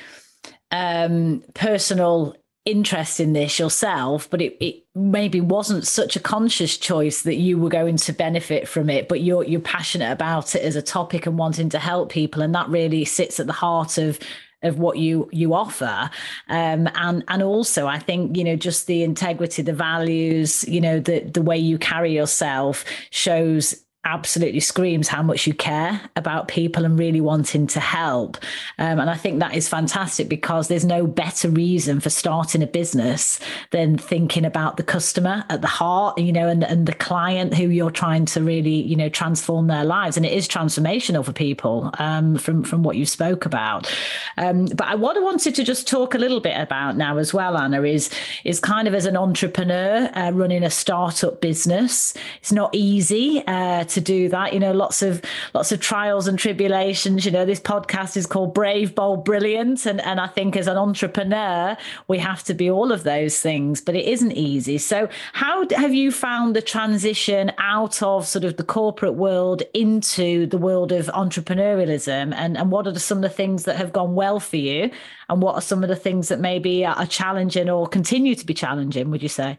[0.70, 2.36] um, personal
[2.68, 7.56] interest in this yourself, but it, it maybe wasn't such a conscious choice that you
[7.56, 11.26] were going to benefit from it, but you're you're passionate about it as a topic
[11.26, 14.18] and wanting to help people, and that really sits at the heart of
[14.62, 16.10] of what you you offer.
[16.48, 21.00] Um, and and also i think you know just the integrity the values you know
[21.00, 26.84] the the way you carry yourself shows absolutely screams how much you care about people
[26.84, 28.36] and really wanting to help.
[28.78, 32.66] Um, and I think that is fantastic because there's no better reason for starting a
[32.66, 37.54] business than thinking about the customer at the heart, you know, and, and the client
[37.54, 40.16] who you're trying to really, you know, transform their lives.
[40.16, 43.92] And it is transformational for people um, from, from what you spoke about.
[44.36, 47.34] Um, but I, what I wanted to just talk a little bit about now as
[47.34, 48.10] well, Anna, is,
[48.44, 52.14] is kind of as an entrepreneur uh, running a startup business.
[52.38, 54.52] It's not easy uh, to do that.
[54.52, 55.22] You know, lots of
[55.54, 57.24] lots of trials and tribulations.
[57.24, 60.76] You know, this podcast is called Brave, Bold, Brilliant, and and I think as an
[60.76, 61.76] entrepreneur,
[62.08, 63.80] we have to be all of those things.
[63.80, 64.78] But it isn't easy.
[64.78, 70.46] So, how have you found the transition out of sort of the corporate world into
[70.46, 74.14] the world of entrepreneurialism, and and what are some of the things that have gone
[74.14, 74.90] well for you,
[75.28, 78.54] and what are some of the things that maybe are challenging or continue to be
[78.54, 79.10] challenging?
[79.10, 79.58] Would you say?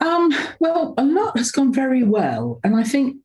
[0.00, 2.60] Um, well, a lot has gone very well.
[2.64, 3.16] And I think,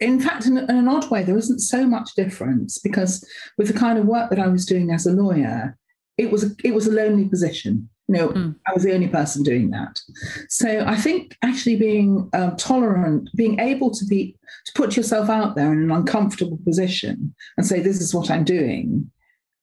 [0.00, 3.78] in fact, in, in, an odd way, there isn't so much difference because with the
[3.78, 5.76] kind of work that I was doing as a lawyer,
[6.18, 7.88] it was a, it was a lonely position.
[8.08, 8.56] You know, mm.
[8.66, 10.00] I was the only person doing that.
[10.48, 15.54] So I think actually being um, tolerant, being able to be to put yourself out
[15.54, 19.08] there in an uncomfortable position and say, "This is what I'm doing,"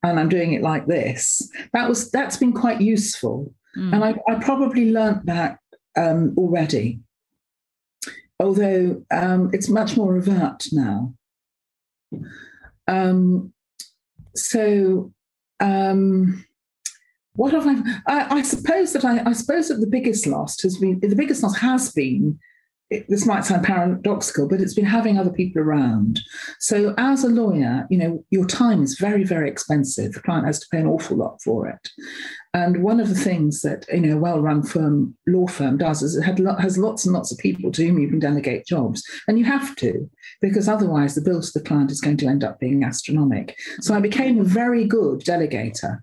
[0.01, 1.41] and I'm doing it like this.
[1.73, 3.53] That was that's been quite useful.
[3.77, 3.93] Mm.
[3.93, 5.59] And I, I probably learnt that
[5.97, 6.99] um, already,
[8.39, 11.13] although um, it's much more overt now.
[12.87, 13.53] Um,
[14.35, 15.11] so,
[15.59, 16.45] um,
[17.33, 18.37] what have I, I?
[18.37, 21.57] I, suppose that I, I suppose that the biggest loss has been the biggest loss
[21.57, 22.39] has been.
[22.89, 26.21] It, this might sound paradoxical, but it's been having other people around.
[26.59, 30.13] So, as a lawyer, you know, your time is very, very expensive.
[30.13, 31.89] The client has to pay an awful lot for it.
[32.53, 36.15] And one of the things that you know a well-run firm, law firm, does is
[36.15, 39.45] it has lots and lots of people to whom you can delegate jobs, and you
[39.45, 40.09] have to
[40.41, 43.55] because otherwise the bill to the client is going to end up being astronomical.
[43.81, 45.99] So I became a very good delegator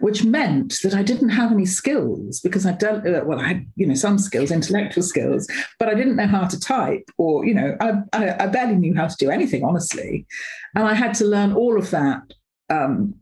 [0.00, 3.66] which meant that I didn't have any skills because I don't, uh, well, I had,
[3.76, 5.46] you know, some skills, intellectual skills,
[5.78, 8.94] but I didn't know how to type or, you know, I, I, I barely knew
[8.94, 10.26] how to do anything, honestly.
[10.74, 12.22] And I had to learn all of that,
[12.70, 13.14] um,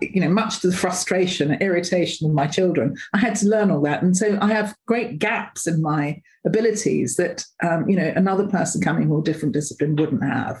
[0.00, 2.96] you know, much to the frustration and irritation of my children.
[3.14, 4.02] I had to learn all that.
[4.02, 8.80] And so I have great gaps in my abilities that, um, you know, another person
[8.80, 10.60] coming from a different discipline wouldn't have.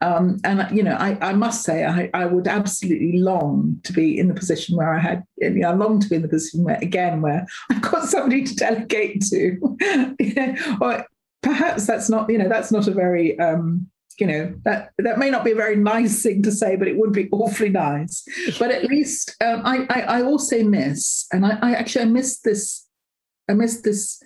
[0.00, 4.18] Um, and you know, I, I must say, I, I, would absolutely long to be
[4.18, 5.22] in the position where I had.
[5.36, 8.44] You know, I long to be in the position where, again, where I've got somebody
[8.44, 9.58] to delegate to.
[10.18, 11.06] you know, or
[11.42, 12.28] perhaps that's not.
[12.30, 13.38] You know, that's not a very.
[13.38, 13.88] Um,
[14.22, 16.96] you know that that may not be a very nice thing to say, but it
[16.96, 18.24] would be awfully nice.
[18.56, 22.38] But at least um, I, I, I also miss, and I, I actually I miss
[22.38, 22.86] this.
[23.50, 24.22] I missed this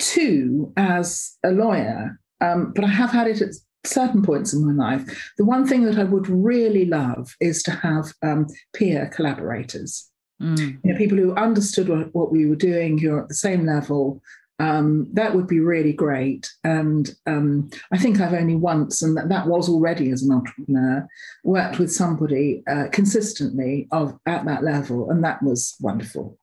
[0.00, 2.18] too as a lawyer.
[2.40, 5.32] Um, but I have had it at certain points in my life.
[5.38, 10.10] The one thing that I would really love is to have um, peer collaborators.
[10.42, 10.78] Mm.
[10.82, 13.64] You know, people who understood what, what, we were doing, who are at the same
[13.64, 14.20] level.
[14.60, 16.50] Um, that would be really great.
[16.64, 21.06] And um, I think I've only once, and that, that was already as an entrepreneur,
[21.44, 26.36] worked with somebody uh, consistently of at that level, and that was wonderful.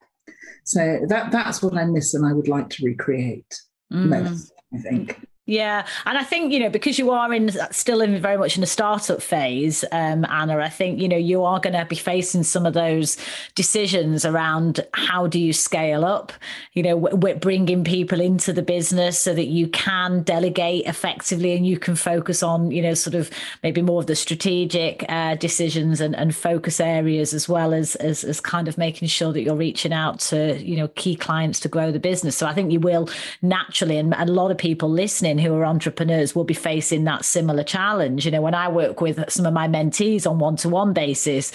[0.64, 4.08] So that that's what I miss, and I would like to recreate mm.
[4.08, 4.54] most.
[4.74, 5.20] I think.
[5.48, 8.64] Yeah, and I think you know because you are in still in very much in
[8.64, 10.58] a startup phase, um, Anna.
[10.58, 13.16] I think you know you are going to be facing some of those
[13.54, 16.34] decisions around how do you scale up.
[16.74, 21.68] You know, w- bringing people into the business so that you can delegate effectively and
[21.68, 23.30] you can focus on you know sort of
[23.62, 28.24] maybe more of the strategic uh, decisions and, and focus areas as well as, as
[28.24, 31.70] as kind of making sure that you're reaching out to you know key clients to
[31.70, 32.36] grow the business.
[32.36, 33.08] So I think you will
[33.44, 37.64] naturally, and a lot of people listening who are entrepreneurs will be facing that similar
[37.64, 38.26] challenge.
[38.26, 41.52] You know, when I work with some of my mentees on one to one basis,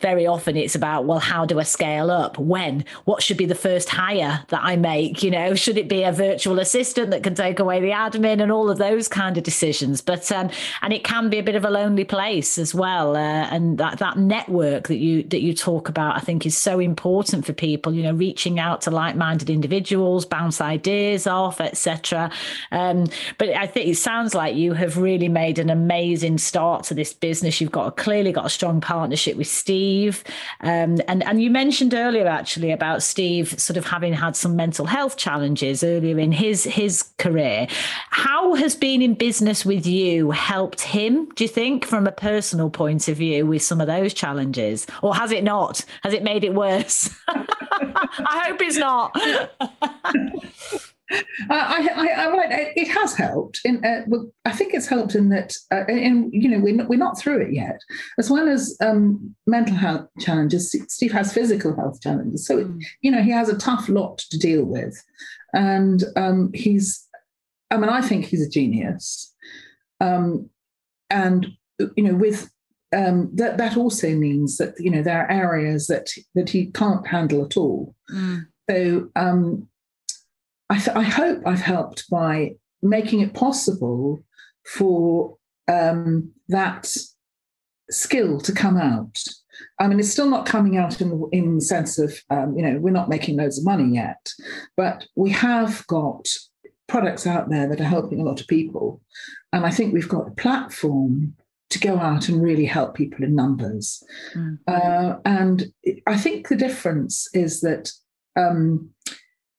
[0.00, 2.38] very often it's about, well, how do I scale up?
[2.38, 2.84] When?
[3.04, 5.22] What should be the first hire that I make?
[5.22, 8.52] You know, should it be a virtual assistant that can take away the admin and
[8.52, 10.00] all of those kind of decisions?
[10.00, 10.50] But, um,
[10.82, 13.16] and it can be a bit of a lonely place as well.
[13.16, 16.78] Uh, and that, that network that you, that you talk about, I think is so
[16.78, 22.30] important for people, you know, reaching out to like minded individuals, bounce ideas off, etc.
[22.70, 23.06] Um,
[23.38, 27.12] but I think it sounds like you have really made an amazing start to this
[27.12, 27.60] business.
[27.60, 30.24] You've got a, clearly got a strong partnership with Steve,
[30.60, 34.86] um, and and you mentioned earlier actually about Steve sort of having had some mental
[34.86, 37.66] health challenges earlier in his his career.
[38.10, 41.26] How has being in business with you helped him?
[41.34, 45.14] Do you think, from a personal point of view, with some of those challenges, or
[45.14, 45.84] has it not?
[46.02, 47.10] Has it made it worse?
[47.28, 49.16] I hope it's not.
[51.50, 53.60] I, I, I, it has helped.
[53.64, 56.88] In, uh, well, I think it's helped in that, uh, in, you know, we're not,
[56.88, 57.80] we're not through it yet.
[58.18, 62.46] As well as um, mental health challenges, Steve has physical health challenges.
[62.46, 62.80] So, mm.
[63.00, 65.02] you know, he has a tough lot to deal with,
[65.52, 67.06] and um, he's,
[67.70, 69.34] I mean, I think he's a genius,
[70.00, 70.48] um,
[71.08, 71.48] and
[71.96, 72.50] you know, with
[72.94, 77.06] um, that that also means that you know there are areas that that he can't
[77.06, 77.94] handle at all.
[78.12, 78.46] Mm.
[78.68, 79.68] So um,
[80.70, 84.24] I, th- I hope I've helped by making it possible
[84.64, 85.36] for
[85.68, 86.94] um, that
[87.90, 89.18] skill to come out.
[89.78, 92.78] I mean, it's still not coming out in in the sense of um, you know
[92.78, 94.30] we're not making loads of money yet,
[94.76, 96.26] but we have got
[96.86, 99.02] products out there that are helping a lot of people,
[99.52, 101.34] and I think we've got a platform
[101.70, 104.02] to go out and really help people in numbers.
[104.34, 104.58] Mm.
[104.66, 105.66] Uh, and
[106.06, 107.92] I think the difference is that
[108.36, 108.90] um,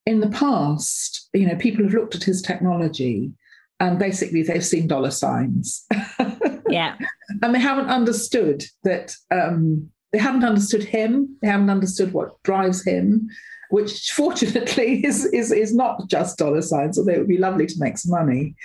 [0.05, 3.31] in the past, you know, people have looked at his technology
[3.79, 5.85] and basically they've seen dollar signs.
[6.69, 6.97] yeah.
[7.41, 12.83] And they haven't understood that um, they haven't understood him, they haven't understood what drives
[12.83, 13.27] him,
[13.69, 17.79] which fortunately is, is, is not just dollar signs, although it would be lovely to
[17.79, 18.55] make some money.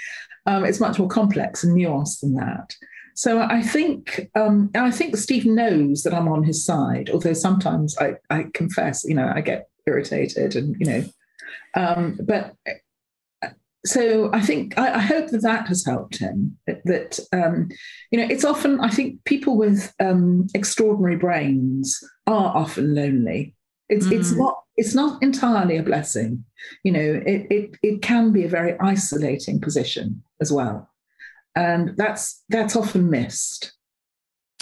[0.47, 2.75] Um, it's much more complex and nuanced than that.
[3.15, 7.97] So I think um, I think Steve knows that I'm on his side, although sometimes
[7.97, 11.05] I, I confess, you know, I get irritated and you know
[11.77, 12.55] um, but
[13.85, 16.59] so I think I, I, hope that that has helped him.
[16.67, 17.69] That, that um,
[18.11, 23.55] you know, it's often I think people with um, extraordinary brains are often lonely.
[23.89, 24.19] It's mm.
[24.19, 26.45] it's not it's not entirely a blessing.
[26.83, 30.91] You know, it, it it can be a very isolating position as well.
[31.55, 33.73] And that's that's often missed.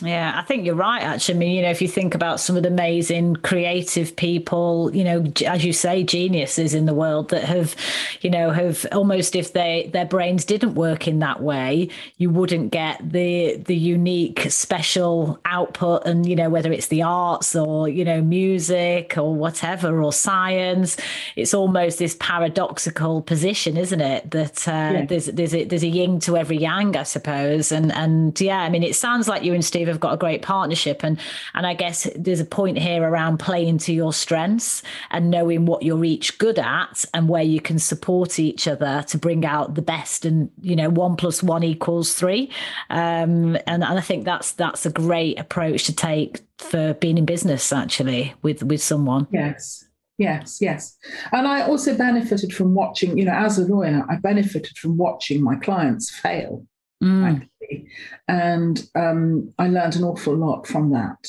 [0.05, 1.03] Yeah, I think you're right.
[1.03, 4.95] Actually, I mean, you know, if you think about some of the amazing creative people,
[4.95, 7.75] you know, as you say, geniuses in the world that have,
[8.21, 11.89] you know, have almost if they their brains didn't work in that way,
[12.19, 17.57] you wouldn't get the the unique special output, and you know, whether it's the arts
[17.57, 20.99] or you know, music or whatever or science,
[21.35, 24.31] it's almost this paradoxical position, isn't it?
[24.33, 25.07] That uh, yeah.
[25.07, 28.69] there's there's a, there's a yin to every yang, I suppose, and and yeah, I
[28.69, 31.03] mean, it sounds like you and Steve have got a great partnership.
[31.03, 31.19] And
[31.55, 35.83] and I guess there's a point here around playing to your strengths and knowing what
[35.83, 39.83] you're each good at and where you can support each other to bring out the
[39.83, 42.51] best and you know one plus one equals three.
[42.91, 47.25] Um, and, and I think that's that's a great approach to take for being in
[47.25, 49.27] business actually with with someone.
[49.31, 49.85] Yes.
[50.17, 50.97] Yes, yes.
[51.33, 55.43] And I also benefited from watching, you know, as a lawyer, I benefited from watching
[55.43, 56.65] my clients fail
[57.03, 57.25] mm.
[57.25, 57.89] actually.
[58.29, 61.29] And um, I learned an awful lot from that.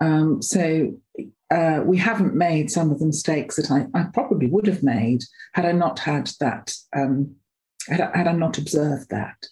[0.00, 0.94] Um, so
[1.50, 5.22] uh, we haven't made some of the mistakes that I, I, probably would have made
[5.52, 7.36] had I not had that, um,
[7.88, 9.46] had, I, had, I not observed that.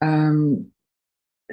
[0.00, 0.70] Um,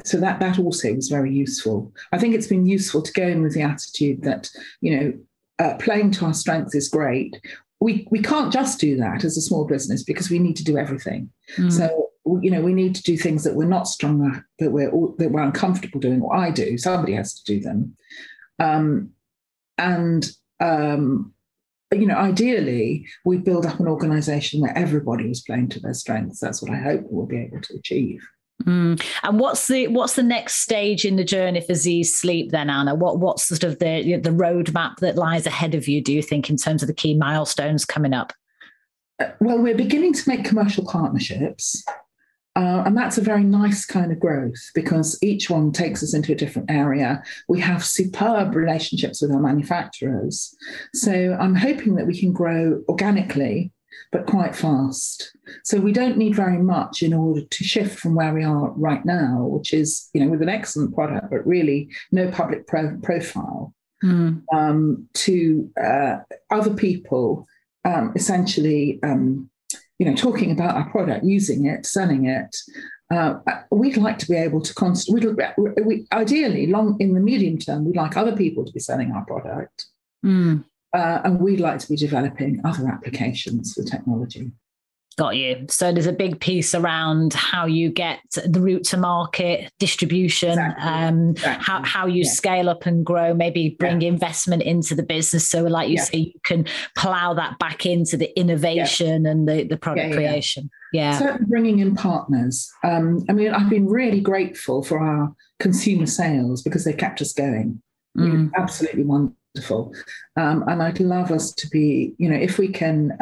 [0.06, 1.94] so that that also was very useful.
[2.12, 4.50] I think it's been useful to go in with the attitude that
[4.82, 5.14] you know
[5.60, 7.40] uh, playing to our strengths is great.
[7.82, 10.78] We we can't just do that as a small business because we need to do
[10.78, 11.30] everything.
[11.58, 11.72] Mm.
[11.72, 14.92] So you know, we need to do things that we're not strong at, that we're
[15.18, 16.78] that we're uncomfortable doing, or I do.
[16.78, 17.96] Somebody has to do them,
[18.60, 19.12] um,
[19.78, 21.34] and um,
[21.94, 26.40] you know, ideally, we build up an organisation where everybody is playing to their strengths.
[26.40, 28.22] That's what I hope we'll be able to achieve.
[28.66, 29.02] Mm.
[29.24, 32.94] And what's the what's the next stage in the journey for Z's Sleep then, Anna?
[32.94, 36.02] What what's sort of the the roadmap that lies ahead of you?
[36.02, 38.34] Do you think in terms of the key milestones coming up?
[39.20, 41.84] Uh, well, we're beginning to make commercial partnerships.
[42.56, 46.32] Uh, and that's a very nice kind of growth because each one takes us into
[46.32, 47.24] a different area.
[47.48, 50.56] We have superb relationships with our manufacturers.
[50.94, 53.72] So I'm hoping that we can grow organically,
[54.12, 55.32] but quite fast.
[55.64, 59.06] So we don't need very much in order to shift from where we are right
[59.06, 63.74] now, which is, you know, with an excellent product, but really no public pro- profile,
[64.04, 64.42] mm.
[64.52, 66.18] um, to uh,
[66.50, 67.48] other people
[67.86, 69.00] um, essentially.
[69.04, 69.50] Um,
[70.00, 72.56] you know, talking about our product, using it, selling it.
[73.12, 73.40] Uh,
[73.72, 75.26] we'd like to be able to const- we'd,
[75.84, 79.26] we, ideally long in the medium term we'd like other people to be selling our
[79.26, 79.88] product
[80.24, 80.64] mm.
[80.96, 84.52] uh, and we'd like to be developing other applications for technology
[85.20, 85.66] Got you.
[85.68, 90.82] So there's a big piece around how you get the route to market, distribution, exactly.
[90.82, 91.66] Um, exactly.
[91.66, 92.32] how how you yeah.
[92.32, 93.34] scale up and grow.
[93.34, 94.08] Maybe bring yeah.
[94.08, 95.50] investment into the business.
[95.50, 96.04] So, like you yeah.
[96.04, 96.66] say, you can
[96.96, 100.70] plow that back into the innovation and the the product creation.
[100.94, 102.72] Yeah, certainly bringing in partners.
[102.86, 107.34] Um, I mean, I've been really grateful for our consumer sales because they kept us
[107.34, 107.82] going.
[108.18, 108.52] Mm.
[108.56, 109.94] Absolutely wonderful.
[110.38, 113.18] Um, and I'd love us to be, you know, if we can.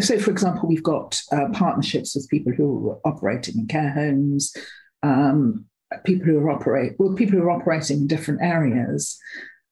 [0.00, 4.52] So, for example, we've got uh, partnerships with people who are operating in care homes,
[5.02, 5.66] um,
[6.04, 9.18] people who are operate well, people who are operating in different areas,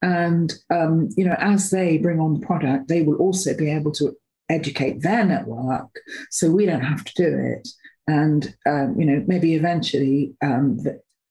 [0.01, 3.91] and um, you know, as they bring on the product, they will also be able
[3.93, 4.15] to
[4.49, 5.89] educate their network,
[6.29, 7.67] so we don't have to do it.
[8.07, 10.79] And um, you know, maybe eventually um,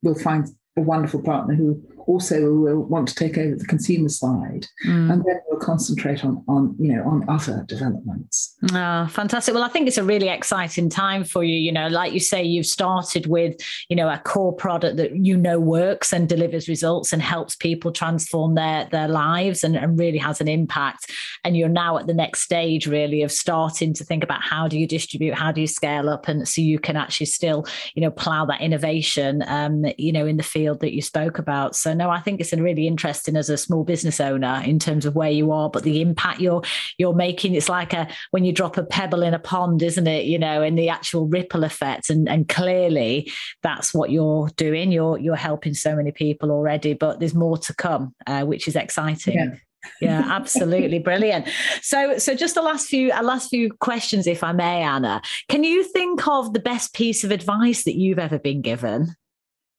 [0.03, 4.67] we'll find a wonderful partner who also will want to take over the consumer side,
[4.87, 5.13] mm.
[5.13, 8.57] and then we'll concentrate on on you know on other developments.
[8.73, 9.55] Oh, fantastic!
[9.55, 11.57] Well, I think it's a really exciting time for you.
[11.57, 13.57] You know, like you say, you've started with
[13.89, 17.93] you know a core product that you know works and delivers results and helps people
[17.93, 21.11] transform their their lives and, and really has an impact.
[21.45, 24.79] And you're now at the next stage, really, of starting to think about how do
[24.79, 28.11] you distribute, how do you scale up, and so you can actually still you know
[28.11, 31.77] plow that innovation, um, you know, in the field that you spoke about.
[31.77, 35.15] So no, I think it's really interesting as a small business owner in terms of
[35.15, 36.63] where you are, but the impact you're
[36.99, 37.55] you're making.
[37.55, 40.27] It's like a when you drop a pebble in a pond, isn't it?
[40.27, 42.11] You know, and the actual ripple effect.
[42.11, 43.31] And and clearly
[43.63, 44.93] that's what you're doing.
[44.93, 48.77] You're you're helping so many people already, but there's more to come, uh, which is
[48.77, 49.35] exciting.
[49.35, 49.57] Yeah
[50.01, 51.49] yeah absolutely brilliant
[51.81, 55.65] so so just the last few uh, last few questions if i may anna can
[55.65, 59.15] you think of the best piece of advice that you've ever been given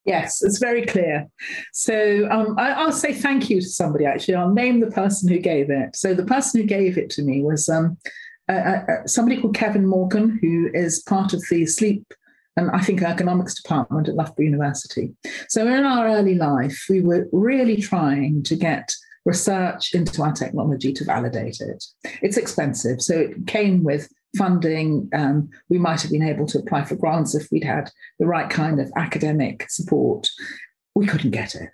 [0.06, 1.28] Yes, it's very clear.
[1.72, 4.36] So um, I, will say thank you to somebody, actually.
[4.36, 5.95] I'll name the person who gave it.
[5.95, 7.97] So the person who gave it to me was um,
[8.49, 12.14] uh, uh, somebody called Kevin Morgan, who is part of the sleep
[12.56, 15.14] and I think ergonomics department at Loughborough University.
[15.49, 18.93] So in our early life, we were really trying to get
[19.26, 21.84] research into our technology to validate it.
[22.22, 25.09] It's expensive, so it came with funding.
[25.13, 28.49] Um, we might have been able to apply for grants if we'd had the right
[28.49, 30.29] kind of academic support.
[30.95, 31.69] We couldn't get it.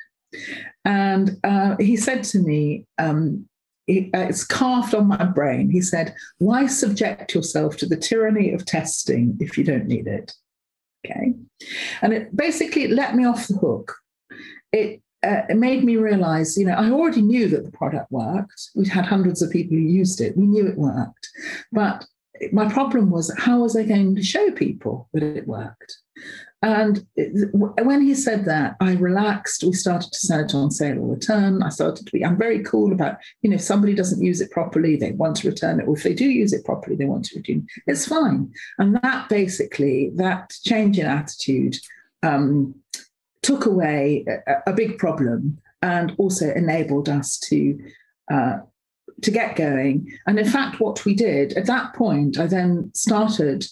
[0.86, 3.48] And uh, he said to me, um,
[3.90, 5.70] uh, it's carved on my brain.
[5.70, 10.34] He said, Why subject yourself to the tyranny of testing if you don't need it?
[11.06, 11.34] Okay.
[12.02, 13.96] And it basically let me off the hook.
[14.72, 18.70] It, uh, it made me realize, you know, I already knew that the product worked.
[18.76, 20.38] We'd had hundreds of people who used it.
[20.38, 21.30] We knew it worked.
[21.72, 22.06] But
[22.52, 25.98] my problem was, how was I going to show people that it worked?
[26.62, 27.06] And
[27.56, 29.64] when he said that, I relaxed.
[29.64, 31.64] We started to sell it on sale or return.
[31.64, 34.52] I started to be, I'm very cool about, you know, if somebody doesn't use it
[34.52, 35.88] properly, they want to return it.
[35.88, 37.82] Or if they do use it properly, they want to return it.
[37.88, 38.52] It's fine.
[38.78, 41.78] And that basically, that change in attitude
[42.24, 42.76] um,
[43.42, 47.80] took away a, a, big problem and also enabled us to.
[48.30, 48.58] Uh,
[49.22, 50.08] to get going.
[50.28, 53.66] And in fact, what we did at that point, I then started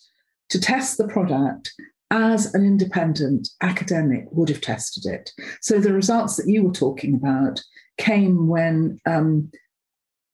[0.50, 1.74] to test the product
[2.10, 5.32] as an independent academic would have tested it.
[5.62, 7.62] So the results that you were talking about
[7.98, 9.52] came when um,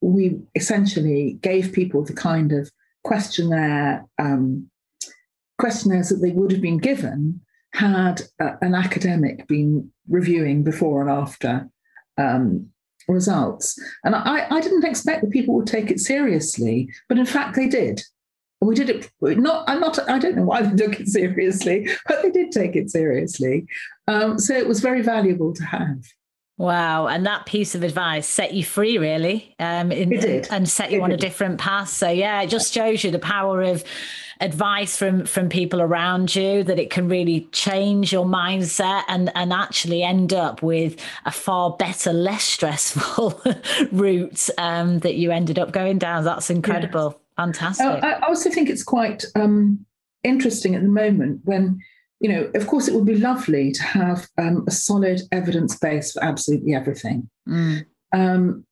[0.01, 2.69] we essentially gave people the kind of
[3.03, 4.69] questionnaire um,
[5.57, 7.39] questionnaires that they would have been given
[7.73, 11.67] had uh, an academic been reviewing before and after
[12.17, 12.69] um,
[13.07, 13.79] results.
[14.03, 17.67] And I, I didn't expect that people would take it seriously, but in fact they
[17.67, 18.01] did.
[18.61, 22.23] We did it not i'm not i don't know why they took it seriously but
[22.23, 23.67] they did take it seriously.
[24.07, 25.97] Um, so it was very valuable to have
[26.57, 27.07] Wow.
[27.07, 30.47] And that piece of advice set you free, really, um, in, it did.
[30.51, 31.19] and set you it on did.
[31.19, 31.89] a different path.
[31.89, 33.83] So, yeah, it just shows you the power of
[34.39, 39.53] advice from from people around you that it can really change your mindset and and
[39.53, 43.41] actually end up with a far better less stressful
[43.91, 47.85] route um, that you ended up going down that's incredible Fantastic.
[47.85, 49.85] Uh, I also think it's quite um,
[50.23, 51.79] interesting at the moment when,
[52.23, 56.13] you know, of course, it would be lovely to have um, a solid evidence base
[56.13, 57.29] for absolutely everything.
[57.47, 57.85] Mm.
[58.13, 58.65] Um,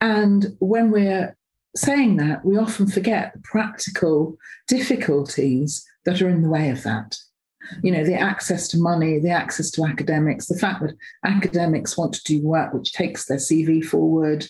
[0.00, 1.36] and when we're
[1.76, 7.16] saying that, we often forget the practical difficulties that are in the way of that
[7.82, 10.94] you know the access to money the access to academics the fact that
[11.24, 14.46] academics want to do work which takes their cv forward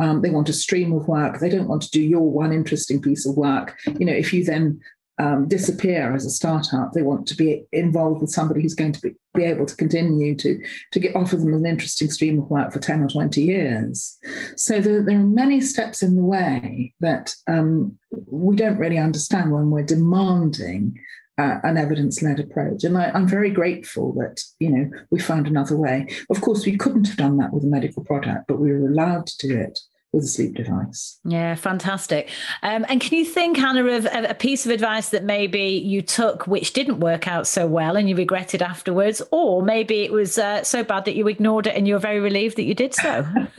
[0.00, 3.00] um, they want a stream of work they don't want to do your one interesting
[3.00, 4.78] piece of work you know if you then
[5.18, 9.00] um, disappear as a startup they want to be involved with somebody who's going to
[9.00, 10.60] be, be able to continue to
[10.92, 14.18] to get offer them an interesting stream of work for 10 or 20 years
[14.56, 19.52] so there, there are many steps in the way that um, we don't really understand
[19.52, 20.98] when we're demanding
[21.38, 22.82] uh, an evidence-led approach.
[22.82, 26.08] And I, am very grateful that you know we found another way.
[26.30, 29.28] Of course, we couldn't have done that with a medical product, but we were allowed
[29.28, 29.78] to do it
[30.12, 31.18] with a sleep device.
[31.24, 32.30] Yeah, fantastic.
[32.62, 36.00] Um, and can you think, Anna, of, of a piece of advice that maybe you
[36.00, 40.38] took which didn't work out so well and you regretted afterwards, or maybe it was
[40.38, 43.26] uh, so bad that you ignored it and you're very relieved that you did so?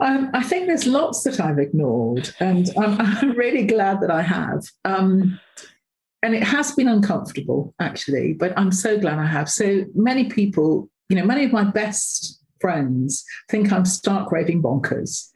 [0.00, 4.22] um, I think there's lots that I've ignored, and I'm, I'm really glad that I
[4.22, 4.64] have.
[4.84, 5.40] Um,
[6.22, 9.48] and it has been uncomfortable actually, but I'm so glad I have.
[9.48, 15.30] So many people, you know, many of my best friends think I'm stark raving bonkers.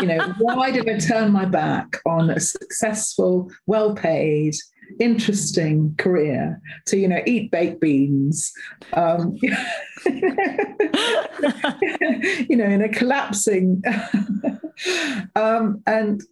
[0.00, 4.54] You know, why did I turn my back on a successful, well paid,
[4.98, 8.52] interesting career to, you know, eat baked beans,
[8.94, 9.50] um, you
[12.56, 13.82] know, in a collapsing,
[15.36, 16.22] um, and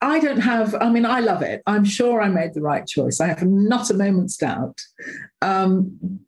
[0.00, 1.62] I don't have, I mean, I love it.
[1.66, 3.20] I'm sure I made the right choice.
[3.20, 4.80] I have not a moment's doubt.
[5.40, 6.20] Um,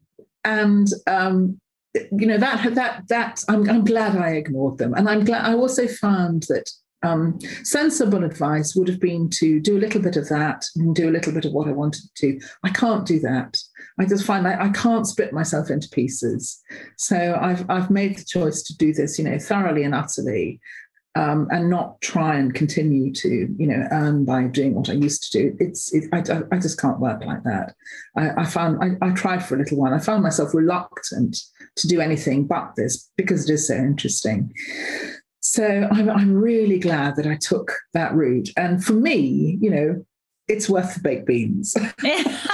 [0.45, 1.61] and, um,
[1.95, 4.95] you know, that, that, that, I'm, I'm glad I ignored them.
[4.95, 6.71] And I'm glad, I also found that
[7.05, 11.09] um, sensible advice would have been to do a little bit of that and do
[11.09, 12.41] a little bit of what I wanted to.
[12.63, 13.59] I can't do that.
[13.99, 16.61] I just find I, I can't split myself into pieces.
[16.97, 20.61] So I've I've made the choice to do this, you know, thoroughly and utterly,
[21.17, 25.31] um, and not try and continue to you know earn by doing what I used
[25.31, 25.57] to do.
[25.61, 26.19] It's it, I,
[26.51, 27.75] I just can't work like that.
[28.17, 29.95] I, I found I, I, tried for a little while.
[29.95, 31.37] I found myself reluctant
[31.77, 34.53] to do anything but this because it is so interesting.
[35.41, 38.49] So I'm, I'm really glad that I took that route.
[38.57, 40.05] And for me, you know,
[40.49, 41.77] it's worth the baked beans.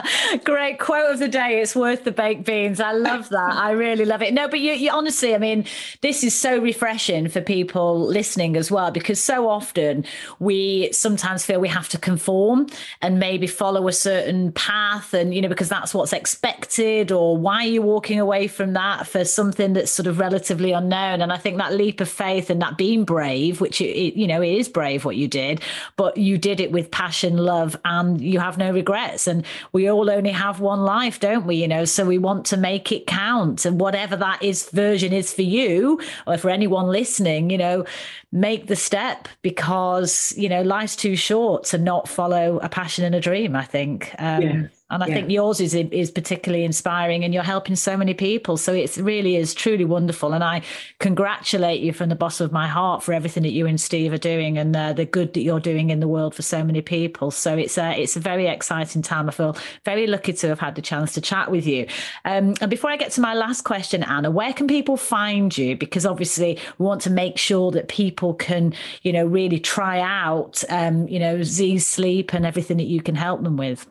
[0.44, 1.60] Great quote of the day.
[1.60, 2.80] It's worth the baked beans.
[2.80, 3.54] I love that.
[3.54, 4.34] I really love it.
[4.34, 5.64] No, but you, you honestly, I mean,
[6.00, 10.04] this is so refreshing for people listening as well, because so often
[10.38, 12.66] we sometimes feel we have to conform
[13.00, 17.64] and maybe follow a certain path and, you know, because that's what's expected or why
[17.64, 21.20] are you walking away from that for something that's sort of relatively unknown.
[21.20, 24.42] And I think that leap of faith and that being brave, which, it, you know,
[24.42, 25.60] it is brave what you did,
[25.96, 29.26] but you did it with passion, love, and you have no regrets.
[29.26, 31.56] And we all only have one life, don't we?
[31.56, 33.64] You know, so we want to make it count.
[33.64, 37.84] And whatever that is version is for you or for anyone listening, you know,
[38.32, 43.14] make the step because, you know, life's too short to not follow a passion and
[43.14, 44.14] a dream, I think.
[44.18, 44.66] Um, yeah.
[44.92, 45.14] And I yeah.
[45.14, 48.56] think yours is is particularly inspiring, and you're helping so many people.
[48.56, 50.32] So it really is truly wonderful.
[50.34, 50.62] And I
[51.00, 54.18] congratulate you from the bottom of my heart for everything that you and Steve are
[54.18, 57.30] doing, and uh, the good that you're doing in the world for so many people.
[57.30, 59.28] So it's a it's a very exciting time.
[59.28, 61.86] I feel very lucky to have had the chance to chat with you.
[62.24, 65.76] Um, and before I get to my last question, Anna, where can people find you?
[65.76, 70.62] Because obviously we want to make sure that people can, you know, really try out,
[70.68, 73.86] um, you know, Z Sleep and everything that you can help them with.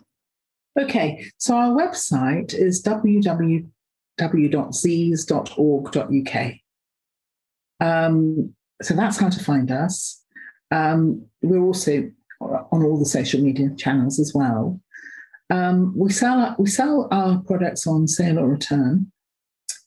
[0.80, 3.72] Okay, so our website is www.z's.org.uk.
[7.82, 10.24] Um, so that's how to find us.
[10.72, 12.10] Um, we're also
[12.40, 14.80] on all the social media channels as well.
[15.50, 19.12] Um, we sell we sell our products on sale or return.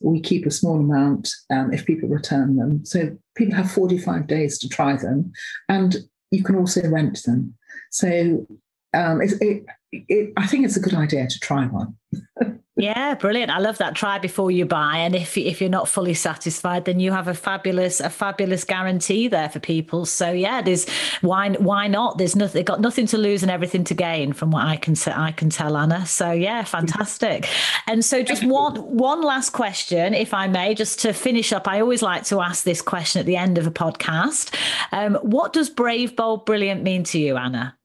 [0.01, 2.85] We keep a small amount um, if people return them.
[2.85, 5.33] So people have 45 days to try them,
[5.71, 5.97] and
[6.31, 7.55] you can also rent them.
[7.91, 8.47] So
[8.95, 11.97] um, it, it, it, I think it's a good idea to try one.
[12.77, 13.51] yeah, brilliant.
[13.51, 13.95] I love that.
[13.95, 17.35] Try before you buy, and if if you're not fully satisfied, then you have a
[17.35, 20.05] fabulous a fabulous guarantee there for people.
[20.07, 20.89] So yeah, there's
[21.21, 22.19] why why not?
[22.19, 25.33] There's nothing got nothing to lose and everything to gain, from what I can I
[25.33, 26.07] can tell Anna.
[26.07, 27.49] So yeah, fantastic.
[27.87, 31.69] And so just one one last question, if I may, just to finish up.
[31.69, 34.55] I always like to ask this question at the end of a podcast.
[34.93, 37.77] Um, what does brave, bold, brilliant mean to you, Anna?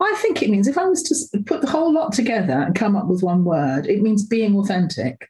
[0.00, 2.96] I think it means if I was to put the whole lot together and come
[2.96, 5.28] up with one word, it means being authentic.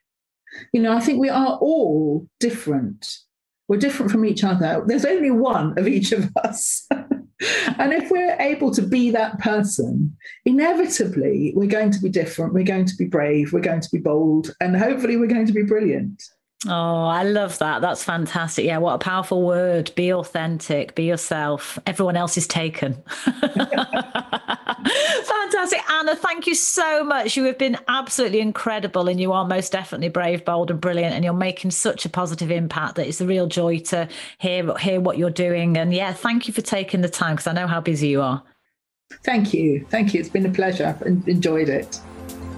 [0.73, 3.19] You know, I think we are all different.
[3.69, 4.83] We're different from each other.
[4.87, 6.87] There's only one of each of us.
[6.91, 12.55] and if we're able to be that person, inevitably we're going to be different.
[12.55, 13.53] We're going to be brave.
[13.53, 14.55] We're going to be bold.
[14.61, 16.23] And hopefully we're going to be brilliant.
[16.65, 17.83] Oh, I love that.
[17.83, 18.65] That's fantastic.
[18.65, 19.93] Yeah, what a powerful word.
[19.95, 21.79] Be authentic, be yourself.
[21.87, 22.95] Everyone else is taken.
[25.27, 25.81] fantastic.
[25.91, 27.37] Anna, thank you so much.
[27.37, 31.15] You have been absolutely incredible and you are most definitely brave, bold, and brilliant.
[31.15, 34.99] And you're making such a positive impact that it's a real joy to hear, hear
[34.99, 35.77] what you're doing.
[35.77, 38.43] And yeah, thank you for taking the time because I know how busy you are.
[39.25, 39.85] Thank you.
[39.91, 40.21] Thank you.
[40.21, 40.87] It's been a pleasure.
[40.87, 42.01] I've enjoyed it.